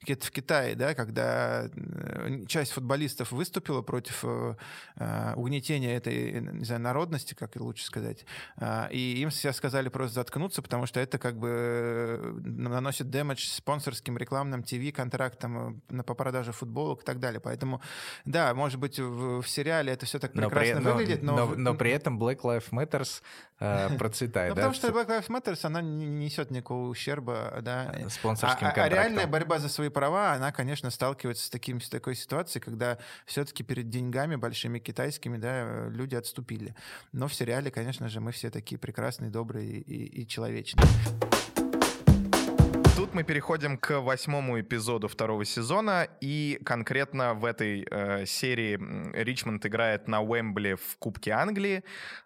[0.01, 6.98] в Китае, да, когда э, часть футболистов выступила против э, угнетения этой, не знаю, народа,
[6.99, 8.25] народности, как и лучше сказать.
[8.57, 13.47] А, и им все сказали просто заткнуться, потому что это как бы э, наносит дэмэдж
[13.47, 17.39] спонсорским рекламным ТВ-контрактам э, по продаже футболок и так далее.
[17.39, 17.81] Поэтому,
[18.25, 21.35] да, может быть, в, в сериале это все так прекрасно но при, выглядит, но...
[21.35, 23.21] Но, но при этом Black Lives Matters
[23.59, 27.95] э, процветает, ну, Потому что Black Lives Matters, она не несет никакого ущерба, да.
[28.09, 32.15] Спонсорским а, а реальная борьба за свои права, она, конечно, сталкивается с, таким, с такой
[32.15, 36.75] ситуацией, когда все-таки перед деньгами большими китайскими, да, люди отступили.
[37.11, 40.87] Но в сериале, конечно же, мы все такие прекрасные, добрые и, и человечные.
[43.09, 48.79] Тут мы переходим к восьмому эпизоду второго сезона, и конкретно в этой э, серии
[49.19, 51.83] Ричмонд играет на Уэмбли в Кубке Англии,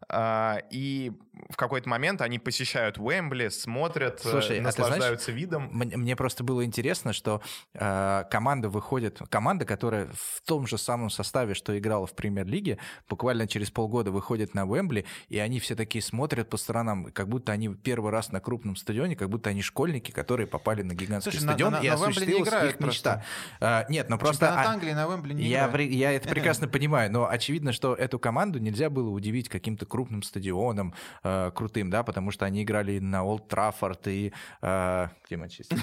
[0.10, 1.14] э, и
[1.50, 5.70] в какой-то момент они посещают Уэмбли, смотрят, э, Слушай, наслаждаются а знаешь, видом.
[5.72, 7.42] Мне, мне просто было интересно, что
[7.74, 13.48] э, команда выходит, команда, которая в том же самом составе, что играла в премьер-лиге, буквально
[13.48, 17.74] через полгода выходит на Уэмбли, и они все такие смотрят по сторонам, как будто они
[17.74, 21.46] первый раз на крупном стадионе, как будто они школьники, которые попали попали на гигантский Слушай,
[21.46, 23.24] на- стадион, на- и на Уэмбли не осуществилась играют их мечта.
[23.60, 24.46] А, нет, ну просто...
[24.48, 25.92] Чемпионат а- Англии на Уэмбли не я, играет.
[25.92, 30.94] я это прекрасно понимаю, но очевидно, что эту команду нельзя было удивить каким-то крупным стадионом,
[31.24, 34.34] э, крутым, да, потому что они играли на Олд Траффорд и...
[34.62, 35.78] э, где Манчестер?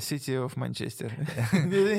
[0.00, 0.44] Сити играет?
[0.44, 1.12] Of Manchester.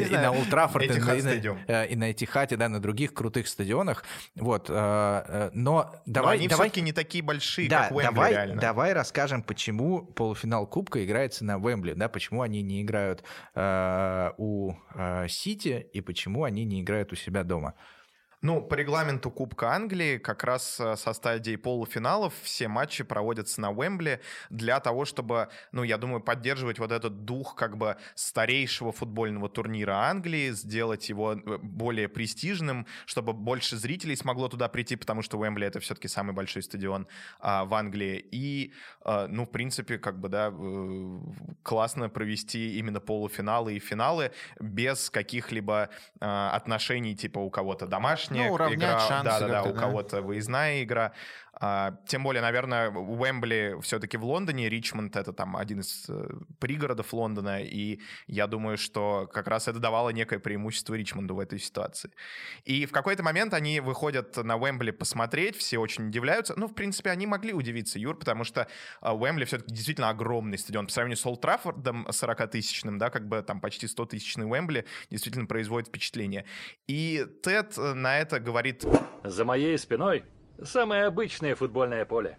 [0.09, 3.13] И на Олд Траффорд, и на- и на- э, и на Этихате, да, на других
[3.13, 4.03] крутых стадионах.
[4.35, 6.37] Вот, э, э, но давай...
[6.37, 11.03] они все-таки не такие большие, как Уэмбли давай, расскажем, почему полуфинал Кубка
[11.35, 13.23] играется на Вембли, да, почему они не играют
[13.55, 17.73] э, у э, Сити и почему они не играют у себя дома.
[18.45, 23.71] Ну, по регламенту Кубка Англии как раз э, со стадии полуфиналов все матчи проводятся на
[23.71, 29.49] Уэмбли для того, чтобы, ну, я думаю, поддерживать вот этот дух как бы старейшего футбольного
[29.49, 35.39] турнира Англии, сделать его э, более престижным, чтобы больше зрителей смогло туда прийти, потому что
[35.39, 37.07] Уэмбли это все-таки самый большой стадион
[37.39, 38.23] а, в Англии.
[38.31, 38.73] И,
[39.05, 40.53] э, ну, в принципе, как бы, да,
[41.63, 47.87] классно провести именно полуфиналы и финалы без каких-либо э, отношений, типа у кого-то
[48.35, 49.79] домашняя Ну, игра, шансы как-то, у да.
[49.79, 51.11] кого-то выездная игра.
[51.59, 57.13] А, тем более, наверное, Уэмбли все-таки в Лондоне, Ричмонд это там один из э, пригородов
[57.13, 62.11] Лондона, и я думаю, что как раз это давало некое преимущество Ричмонду в этой ситуации.
[62.65, 66.53] И в какой-то момент они выходят на Уэмбли посмотреть, все очень удивляются.
[66.57, 68.67] Ну, в принципе, они могли удивиться, Юр, потому что
[68.99, 70.87] а, Уэмбли все-таки действительно огромный стадион.
[70.87, 75.87] По сравнению с Олд Траффордом 40-тысячным, да, как бы там почти 100-тысячный Уэмбли, действительно производит
[75.87, 76.45] впечатление.
[76.87, 78.85] И Тед э, на это говорит
[79.23, 80.25] За моей спиной
[80.63, 82.37] самое обычное футбольное поле.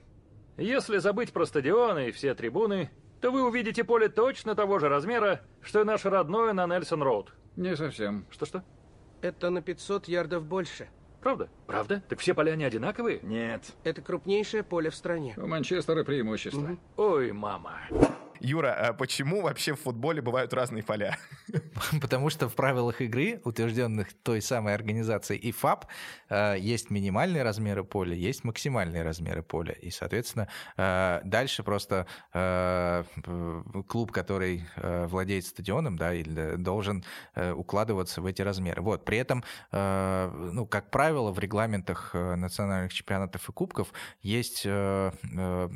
[0.57, 5.41] Если забыть про стадионы и все трибуны, то вы увидите поле точно того же размера,
[5.63, 7.29] что и наше родное на Нельсон-Роуд.
[7.57, 8.27] Не совсем.
[8.31, 8.63] Что-что?
[9.23, 10.89] Это на 500 ярдов больше.
[11.23, 11.49] Правда?
[11.67, 12.03] Правда?
[12.09, 13.21] Так все поля не одинаковые?
[13.23, 13.75] Нет.
[13.85, 15.35] Это крупнейшее поле в стране.
[15.37, 16.77] У Манчестера преимущество.
[16.97, 17.81] Ой, мама.
[18.41, 21.17] Юра, а почему вообще в футболе бывают разные поля?
[22.01, 25.87] Потому что в правилах игры, утвержденных той самой организацией ИФАП,
[26.29, 29.73] э, есть минимальные размеры поля, есть максимальные размеры поля.
[29.73, 33.05] И, соответственно, э, дальше просто э,
[33.89, 36.13] клуб, который владеет стадионом, да,
[36.57, 38.83] должен укладываться в эти размеры.
[38.83, 39.05] Вот.
[39.05, 45.71] При этом, ну, как правило, в регламентах национальных чемпионатов и кубков есть то-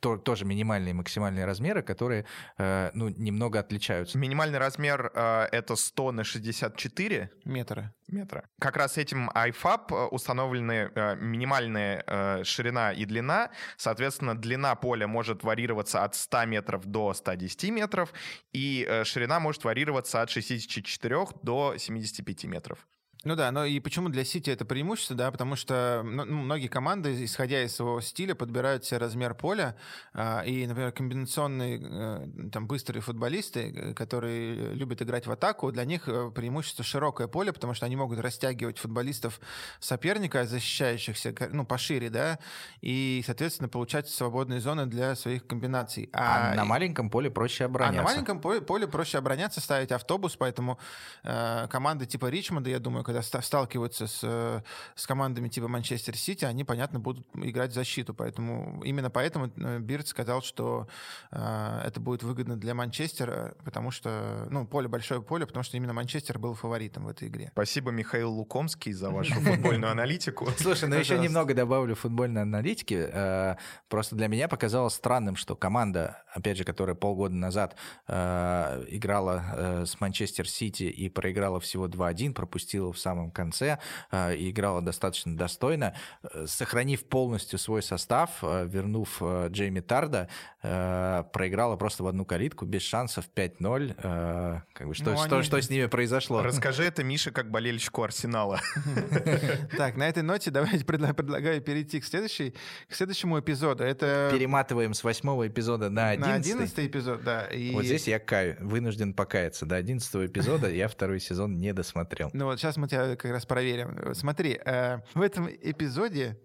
[0.00, 2.24] тоже минимальные и максимальные размеры, которые,
[2.58, 4.18] э, ну, немного отличаются.
[4.18, 7.92] Минимальный размер э, это 100 на 64 Метры.
[8.08, 8.48] метра.
[8.60, 13.50] Как раз этим IFAB э, установлены минимальная ширина и длина.
[13.76, 18.12] Соответственно, длина поля может варьироваться от 100 метров до 110 метров,
[18.52, 22.86] и ширина может варьироваться от 64 до 75 метров.
[23.24, 27.24] Ну да, но и почему для Сити это преимущество, да, потому что ну, многие команды,
[27.24, 29.74] исходя из своего стиля, подбирают себе размер поля,
[30.14, 35.84] а, и, например, комбинационные э, там быстрые футболисты, э, которые любят играть в атаку, для
[35.84, 39.40] них э, преимущество широкое поле, потому что они могут растягивать футболистов
[39.80, 42.38] соперника, защищающихся, ну, пошире, да,
[42.82, 46.08] и, соответственно, получать свободные зоны для своих комбинаций.
[46.12, 48.00] А, на маленьком поле проще а обороняться.
[48.00, 50.78] на маленьком поле, поле проще обороняться, ставить автобус, поэтому
[51.24, 54.60] э, команды типа Ричмонда, я думаю, когда ста- сталкиваются с, э,
[54.94, 58.12] с командами типа Манчестер Сити, они, понятно, будут играть в защиту.
[58.12, 60.88] Поэтому именно поэтому э, Бирд сказал, что
[61.30, 65.94] э, это будет выгодно для Манчестера, потому что, ну, поле большое поле, потому что именно
[65.94, 67.48] Манчестер был фаворитом в этой игре.
[67.52, 70.50] Спасибо, Михаил Лукомский, за вашу футбольную аналитику.
[70.58, 73.08] Слушай, ну еще немного добавлю футбольной аналитики.
[73.10, 73.56] Э,
[73.88, 77.74] Просто для меня показалось странным, что команда, опять же, которая полгода назад
[78.06, 83.78] играла с Манчестер Сити и проиграла всего 2-1, пропустила в самом конце
[84.10, 90.28] э, и играла достаточно достойно, э, сохранив полностью свой состав, э, вернув Джейми Тарда,
[90.60, 93.94] проиграла просто в одну калитку, без шансов 5-0.
[93.96, 96.42] э, Как бы что, Ну, что, они- что с ними произошло?
[96.42, 98.60] Расскажи это Мише как болельщику Арсенала.
[99.76, 102.54] Так, на этой ноте давайте предла- предлагаю перейти к, следующей,
[102.88, 103.84] к следующему эпизоду.
[103.84, 106.52] Это Перематываем с восьмого эпизода на на одиннадцатый.
[106.54, 107.44] 11 эпизод, да.
[107.46, 107.70] И...
[107.72, 109.66] Вот здесь я каю, вынужден покаяться.
[109.66, 112.30] До 11 эпизода я второй сезон не досмотрел.
[112.32, 114.14] Ну вот сейчас мы тебя как раз проверим.
[114.14, 116.38] Смотри, э, в этом эпизоде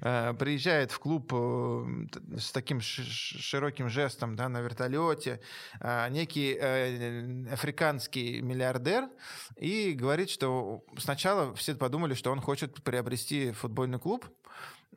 [0.00, 2.06] э, приезжает в клуб э,
[2.38, 5.40] с таким широким жестом да, на вертолете
[5.80, 9.08] э, некий э, африканский миллиардер
[9.56, 14.39] и говорит, что сначала все подумали, что он хочет приобрести футбольный клуб, Э,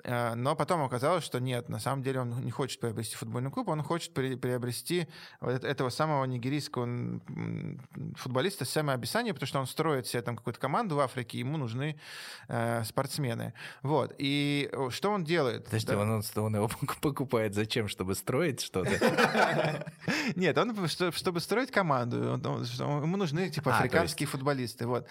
[0.06, 3.82] Но потом оказалось, что нет, на самом деле он не хочет приобрести футбольный клуб, он
[3.84, 5.08] хочет при- приобрести
[5.40, 7.22] вот эт- этого самого нигерийского
[8.18, 11.98] футболиста Сэма Абисани, потому что он строит себе там какую-то команду в Африке, ему нужны
[12.50, 13.54] э, спортсмены.
[13.82, 14.14] Вот.
[14.18, 15.66] И э, что он делает?
[15.66, 16.00] Подожди, Да.
[16.00, 16.70] он, он, он его
[17.02, 17.88] покупает зачем?
[17.88, 18.92] Чтобы строить что-то?
[20.36, 24.86] Нет, он, что- чтобы строить команду, ему нужны типа А, африканские футболисты.
[24.86, 25.08] Вот.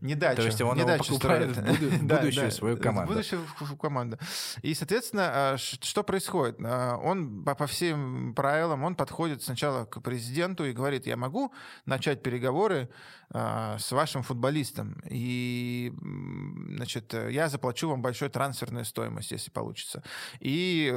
[0.00, 0.36] Не дачу.
[0.42, 1.56] То есть он его покупает
[2.02, 3.12] будущую свою команду.
[3.12, 3.42] будущую
[3.80, 4.18] команду.
[4.62, 6.56] И, соответственно, а, что происходит?
[6.64, 11.52] А, Он по всем правилам, он подходит сначала к президенту и говорит, я могу
[11.86, 12.88] начать переговоры
[13.30, 15.92] а, с вашим футболистом, и,
[16.76, 20.02] значит, я заплачу вам большую трансферную стоимость, если получится.
[20.38, 20.94] И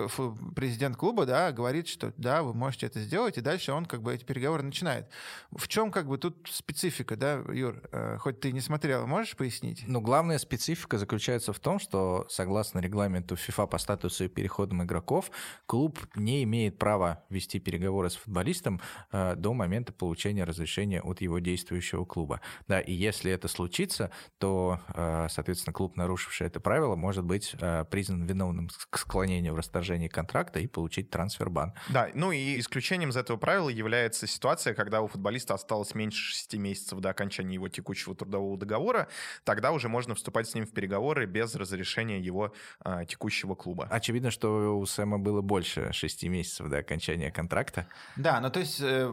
[0.56, 4.14] президент клуба, да, говорит, что да, вы можете это сделать, и дальше он как бы
[4.14, 5.10] эти переговоры начинает.
[5.52, 7.82] В чем как бы тут специфика, да, Юр?
[8.20, 9.84] Хоть ты не смотрел, можешь пояснить?
[9.88, 15.32] Ну, главная специфика заключается в том, что, согласно регламенту FIFA по статусу и переходам игроков,
[15.66, 18.80] клуб не имеет права вести переговоры с футболистом
[19.12, 22.42] э, до момента получения разрешения от его действующего клуба.
[22.68, 27.86] Да, и если это случится, то, э, соответственно, клуб, нарушивший это правило, может быть э,
[27.90, 31.74] признан виновным к склонению в расторжении контракта и получить трансфер-бан.
[31.90, 36.56] Да, ну и исключением из этого правила является ситуация, когда у футболиста осталось меньше 6
[36.56, 39.08] месяцев до окончания его текущего трудового договора,
[39.44, 43.88] тогда уже можно вступать с ним в переговоры без разрешения его а, текущего клуба.
[43.90, 47.88] Очевидно, что у Сэма было больше шести месяцев до окончания контракта.
[48.18, 49.10] Да, ну то есть э,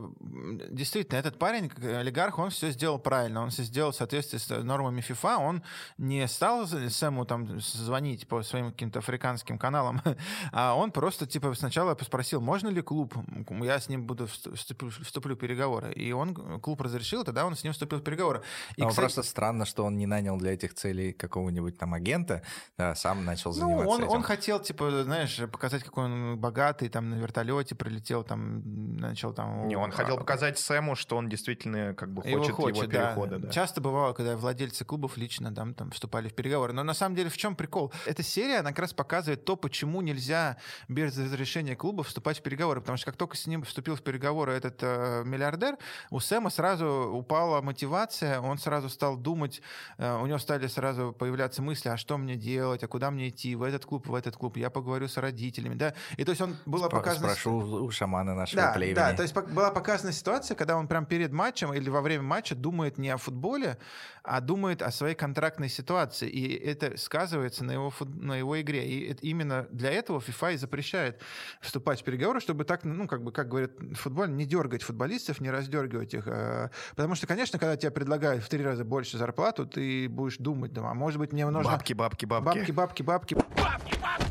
[0.71, 4.49] действительно этот парень, как олигарх, он все сделал правильно, он все сделал в соответствии с
[4.63, 5.63] нормами FIFA, он
[5.99, 10.01] не стал Сэму там звонить по своим каким-то африканским каналам,
[10.53, 13.15] а он просто типа сначала спросил, можно ли клуб,
[13.63, 17.55] я с ним буду вст- вступлю, вступлю в переговоры, и он клуб разрешил, тогда он
[17.55, 18.43] с ним вступил в переговоры.
[18.77, 22.43] И, Но кстати, просто странно, что он не нанял для этих целей какого-нибудь там агента,
[22.77, 24.11] да, сам начал Ну, заниматься он, этим.
[24.11, 29.69] он хотел, типа, знаешь, показать, какой он богатый, там, на вертолете прилетел, там, начал там...
[29.69, 32.91] Не, он а, хотел показать Сэму, что он действительно как бы его хочет его, хочет,
[32.91, 33.07] да.
[33.07, 33.39] перехода.
[33.39, 33.51] да.
[33.51, 36.73] Часто бывало, когда владельцы клубов лично там, там вступали в переговоры.
[36.73, 37.93] Но на самом деле в чем прикол?
[38.07, 40.57] Эта серия, она как раз показывает то, почему нельзя
[40.89, 42.81] без разрешения клуба вступать в переговоры.
[42.81, 45.77] Потому что как только с ним вступил в переговоры этот э, миллиардер,
[46.11, 49.63] у Сэма сразу упала мотивация, он сразу стал думать,
[49.99, 53.55] э, у него стали сразу появляться мысли, а что мне делать, а куда мне идти,
[53.73, 55.95] этот клуб, в этот клуб, я поговорю с родителями, да.
[56.17, 57.29] И то есть он была Спро- показана...
[57.31, 57.53] Спрошу
[57.85, 58.95] у шамана нашего Да, племени.
[58.95, 62.55] да, то есть была показана ситуация, когда он прям перед матчем или во время матча
[62.55, 63.79] думает не о футболе,
[64.23, 66.29] а думает о своей контрактной ситуации.
[66.29, 68.87] И это сказывается на его, фут- на его игре.
[68.87, 71.21] И это- именно для этого FIFA и запрещает
[71.61, 75.41] вступать в переговоры, чтобы так, ну, как бы, как говорят в футболе, не дергать футболистов,
[75.41, 76.25] не раздергивать их.
[76.27, 80.73] э, Потому что, конечно, когда тебе предлагают в три раза больше зарплату, ты будешь думать,
[80.73, 81.71] да, а может быть, мне нужно...
[81.73, 82.45] Бабки, бабки, бабки.
[82.59, 83.37] Бабки, бабки, бабки.
[83.63, 83.95] Fuck!
[84.01, 84.22] Fuck!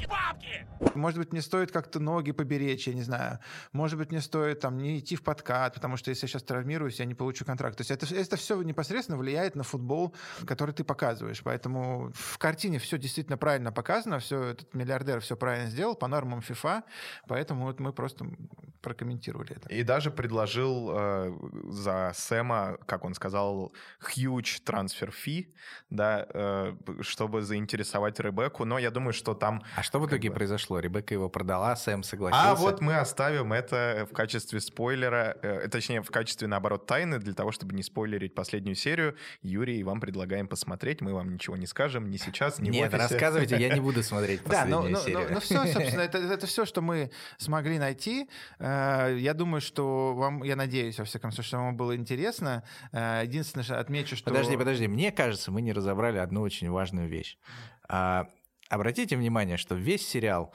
[0.95, 3.39] Может быть, мне стоит как-то ноги поберечь, я не знаю.
[3.71, 6.99] Может быть, мне стоит там не идти в подкат, потому что если я сейчас травмируюсь,
[6.99, 7.77] я не получу контракт.
[7.77, 10.15] То есть это, это все непосредственно влияет на футбол,
[10.45, 11.41] который ты показываешь.
[11.43, 16.39] Поэтому в картине все действительно правильно показано, все этот миллиардер все правильно сделал по нормам
[16.39, 16.83] FIFA,
[17.27, 18.25] поэтому вот мы просто
[18.81, 19.69] прокомментировали это.
[19.69, 21.33] И даже предложил э,
[21.69, 25.47] за Сэма, как он сказал, huge transfer fee,
[25.89, 28.65] да, э, чтобы заинтересовать Ребекку.
[28.65, 29.63] Но я думаю, что там...
[29.75, 30.80] А что в итоге бы- произошло?
[30.81, 32.51] Ребекка его продала, Сэм согласился.
[32.51, 37.33] А вот мы оставим это в качестве спойлера, э, точнее, в качестве, наоборот, тайны, для
[37.33, 39.15] того, чтобы не спойлерить последнюю серию.
[39.41, 42.97] Юрий, вам предлагаем посмотреть, мы вам ничего не скажем, ни сейчас, ни в Нет, офисе.
[43.13, 45.27] рассказывайте, я не буду смотреть Да, последнюю ну, ну, серию.
[45.31, 48.29] ну, все, собственно, это, это все, что мы смогли найти.
[48.59, 52.63] Э, Я думаю, что вам, я надеюсь, во всяком случае, что вам было интересно.
[52.91, 54.29] Э, Единственное, что отмечу, что...
[54.31, 54.87] Подожди, подожди.
[54.87, 57.37] Мне кажется, мы не разобрали одну очень важную вещь.
[57.87, 58.27] А,
[58.69, 60.53] обратите внимание, что весь сериал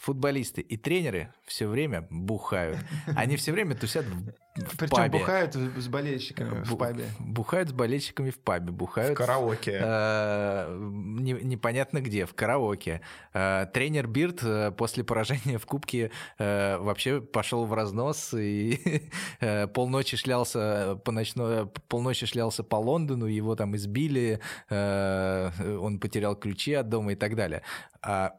[0.00, 2.78] футболисты и тренеры все время бухают.
[3.14, 5.18] Они все время тусят в, в Причем пабе.
[5.18, 7.04] бухают с болельщиками в пабе.
[7.18, 9.78] Бухают с болельщиками в пабе, В бухают караоке.
[9.82, 13.00] э, не- непонятно где, в караоке.
[13.34, 18.80] Э, Тренер Бирд э, после поражения в Кубке э, вообще пошел в разнос и
[19.40, 24.40] э, полночи шлялся по ночной, полночи шлялся по Лондону, его там избили,
[24.70, 27.62] э, он потерял ключи от дома и так далее.
[28.02, 28.34] А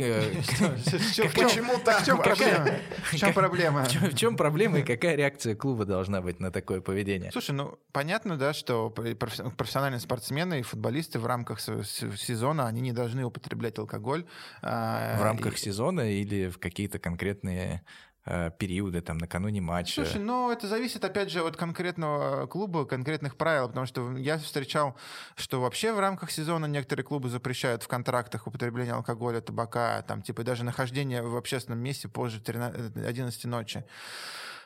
[0.00, 2.66] Почему так В чем проблема?
[3.10, 3.84] В чем проблема?
[3.84, 7.30] в чем- в чем проблема и какая реакция клуба должна быть на такое поведение?
[7.32, 13.24] Слушай, ну понятно, да, что профессиональные спортсмены и футболисты в рамках сезона они не должны
[13.24, 14.24] употреблять алкоголь.
[14.62, 18.09] а, В рамках сезона или в какие-то конкретные э,
[18.58, 20.04] периоды, там, накануне матча.
[20.04, 24.96] Слушай, ну это зависит, опять же, от конкретного клуба, конкретных правил, потому что я встречал,
[25.36, 30.42] что вообще в рамках сезона некоторые клубы запрещают в контрактах употребление алкоголя, табака, там, типа,
[30.44, 33.84] даже нахождение в общественном месте позже 13, 11 ночи.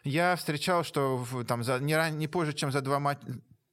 [0.05, 3.27] Я встречал, что там за, не, ран- не позже, чем за два матча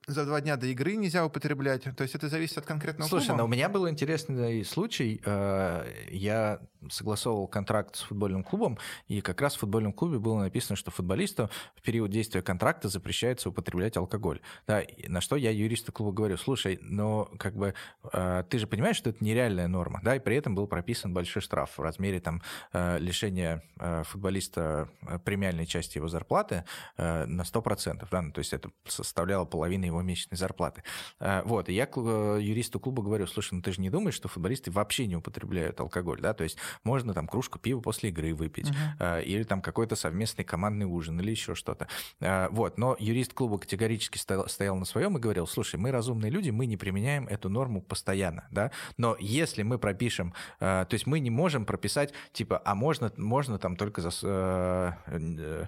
[0.08, 1.84] за два дня до игры нельзя употреблять.
[1.95, 3.38] То есть это зависит от конкретного Слушай, клуба.
[3.39, 5.22] но у меня был интересный случай.
[5.26, 10.76] Э, Я согласовывал контракт с футбольным клубом, и как раз в футбольном клубе было написано,
[10.76, 14.41] что футболисту в период действия контракта запрещается употреблять алкоголь.
[14.66, 17.76] Да, на что я юристу клуба говорю, слушай, но как бы
[18.12, 21.43] э, ты же понимаешь, что это нереальная норма, да, и при этом был прописан большой
[21.43, 22.41] штраф в размере там
[22.74, 23.64] э, лишения
[24.04, 24.89] футболиста
[25.26, 26.66] премиальной части его зарплаты
[26.97, 30.84] на 100%, да, ну, то есть это составляло половину его месячной зарплаты.
[31.20, 34.28] Э, Вот, и я э, юристу клуба говорю, слушай, ну ты же не думаешь, что
[34.28, 38.72] футболисты вообще не употребляют алкоголь, да, то есть можно там кружку пива после игры выпить,
[38.99, 41.88] э, или там какой-то совместный командный ужин, или еще что-то.
[42.20, 46.49] Э, Вот, но юрист клуба категорически стоял, на своем и говорил, слушай, мы разумные люди,
[46.49, 51.30] мы не применяем эту норму постоянно, да, но если мы пропишем, то есть мы не
[51.30, 54.10] можем прописать, типа, а можно, можно там только за...
[54.24, 55.66] э, э,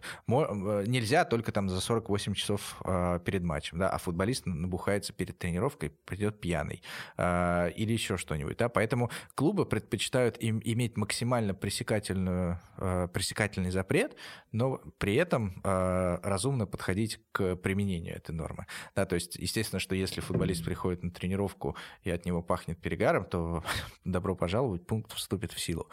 [0.87, 2.81] Нельзя только там за 48 часов
[3.25, 6.83] перед матчем, да, а футболист набухается перед тренировкой, придет пьяный
[7.17, 14.15] э, или еще что-нибудь, да, поэтому клубы предпочитают им иметь максимально пресекательную, э, пресекательный запрет,
[14.51, 19.95] но при этом э, разумно подходить к применению этой нормы, да, то есть, естественно, что
[19.95, 23.63] если футболист приходит на тренировку и от него пахнет перегаром, то
[24.05, 25.89] добро пожаловать, пункт вступит в силу.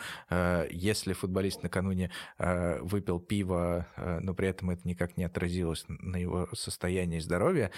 [0.70, 7.18] Если футболист накануне выпил пиво, но при этом это никак не отразилось на его состоянии
[7.18, 7.70] здоровья,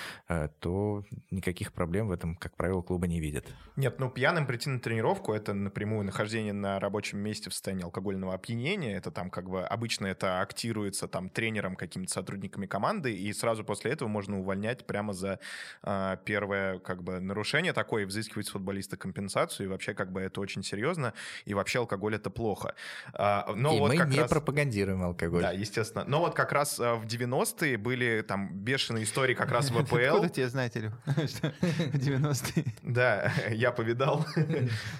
[0.60, 3.46] то никаких проблем в этом, как правило, клуба не видят.
[3.76, 8.34] Нет, ну пьяным прийти на тренировку это напрямую нахождение на рабочем месте в состоянии алкогольного
[8.34, 8.96] опьянения.
[8.96, 13.92] Это там как бы обычно это актируется там тренером, какими-то сотрудниками команды, и сразу после
[13.92, 15.38] этого можно увольнять прямо за
[15.82, 20.20] а, первое как бы нарушение такое, и взыскивать с футболиста компенсацию, и вообще как бы
[20.20, 21.14] это очень серьезно,
[21.44, 22.74] и вообще алкоголь это плохо.
[23.14, 25.42] А, но и вот мы как не раз- пропагандируем алкоголь.
[25.42, 26.04] Да, естественно.
[26.06, 30.21] Но вот как раз а, в 90-е были там бешеные истории как раз в АПЛ.
[30.24, 30.92] Откуда тебе Илю,
[31.28, 32.64] что в 90-е?
[32.82, 34.24] Да, я повидал.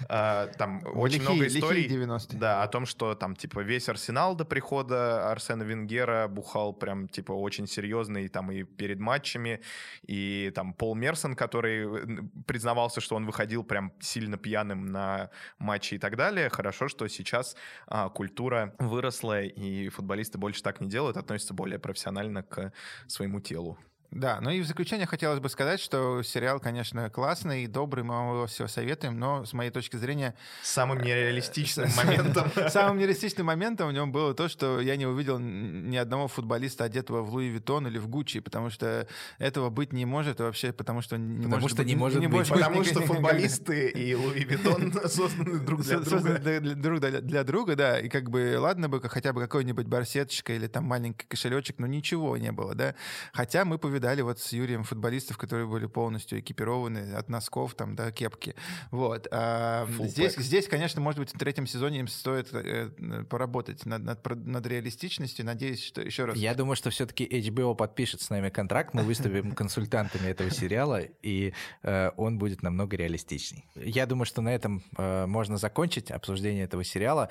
[0.09, 1.87] А, Там очень много историй.
[1.87, 2.39] 90-е.
[2.39, 7.31] Да, о том, что там, типа, весь Арсенал до прихода Арсена Венгера бухал прям, типа,
[7.31, 9.61] очень серьезный, там, и перед матчами,
[10.03, 15.95] и там Пол Мерсон, который э, признавался, что он выходил прям сильно пьяным на матчи
[15.95, 16.49] и так далее.
[16.49, 17.55] Хорошо, что сейчас
[17.87, 22.71] а, культура выросла, и футболисты больше так не делают, относятся более профессионально к
[23.07, 23.77] своему телу.
[24.15, 28.27] Да, ну и в заключение хотелось бы сказать, что сериал, конечно, классный, добрый, мы вам
[28.35, 32.51] его все советуем, но с моей точки зрения Самым нереалистичным С- моментом.
[32.69, 37.23] Самым нереалистичным моментом в нем было то, что я не увидел ни одного футболиста, одетого
[37.23, 39.07] в Луи Виттон или в Гуччи, потому что
[39.39, 42.49] этого быть не может вообще, потому что не Потому может что быть- не может быть.
[42.49, 46.39] Потому что футболисты и Луи Виттон созданы друг для друга.
[46.75, 50.83] друг для друга, да, и как бы ладно бы хотя бы какой-нибудь барсеточка или там
[50.83, 52.93] маленький кошелечек, но ничего не было, да.
[53.33, 58.11] Хотя мы повидали вот с Юрием футболистов, которые были полностью экипированы от носков там до
[58.11, 58.55] кепки,
[58.91, 59.27] вот.
[59.31, 60.41] А, Full здесь, pack.
[60.41, 62.89] здесь, конечно, может быть, в третьем сезоне им стоит э,
[63.29, 65.45] поработать над, над, над реалистичностью.
[65.45, 66.37] Надеюсь, что еще раз.
[66.37, 71.53] Я думаю, что все-таки HBO подпишет с нами контракт, мы выступим консультантами этого сериала, и
[71.83, 73.65] э, он будет намного реалистичней.
[73.75, 77.29] Я думаю, что на этом э, можно закончить обсуждение этого сериала.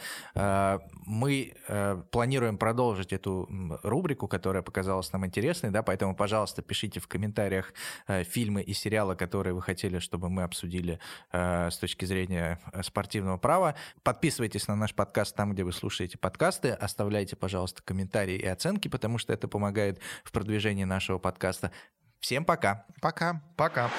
[1.05, 1.55] Мы
[2.11, 3.49] планируем продолжить эту
[3.83, 7.73] рубрику, которая показалась нам интересной, да, поэтому, пожалуйста, пишите в комментариях
[8.07, 10.99] э, фильмы и сериалы, которые вы хотели, чтобы мы обсудили
[11.33, 13.75] э, с точки зрения э, спортивного права.
[14.03, 19.19] Подписывайтесь на наш подкаст там, где вы слушаете подкасты, оставляйте, пожалуйста, комментарии и оценки, потому
[19.19, 21.73] что это помогает в продвижении нашего подкаста.
[22.21, 22.87] Всем пока!
[23.01, 23.43] Пока.
[23.57, 23.91] Пока.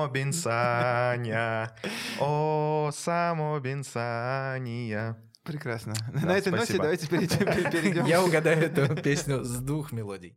[0.00, 1.70] Само бенсаня,
[2.20, 5.16] о, само бенсания.
[5.42, 5.94] Прекрасно.
[6.12, 6.82] Да, На этой ноте спасибо.
[6.84, 7.38] давайте перейдем.
[7.70, 10.36] перейдем Я угадаю эту песню с двух мелодий.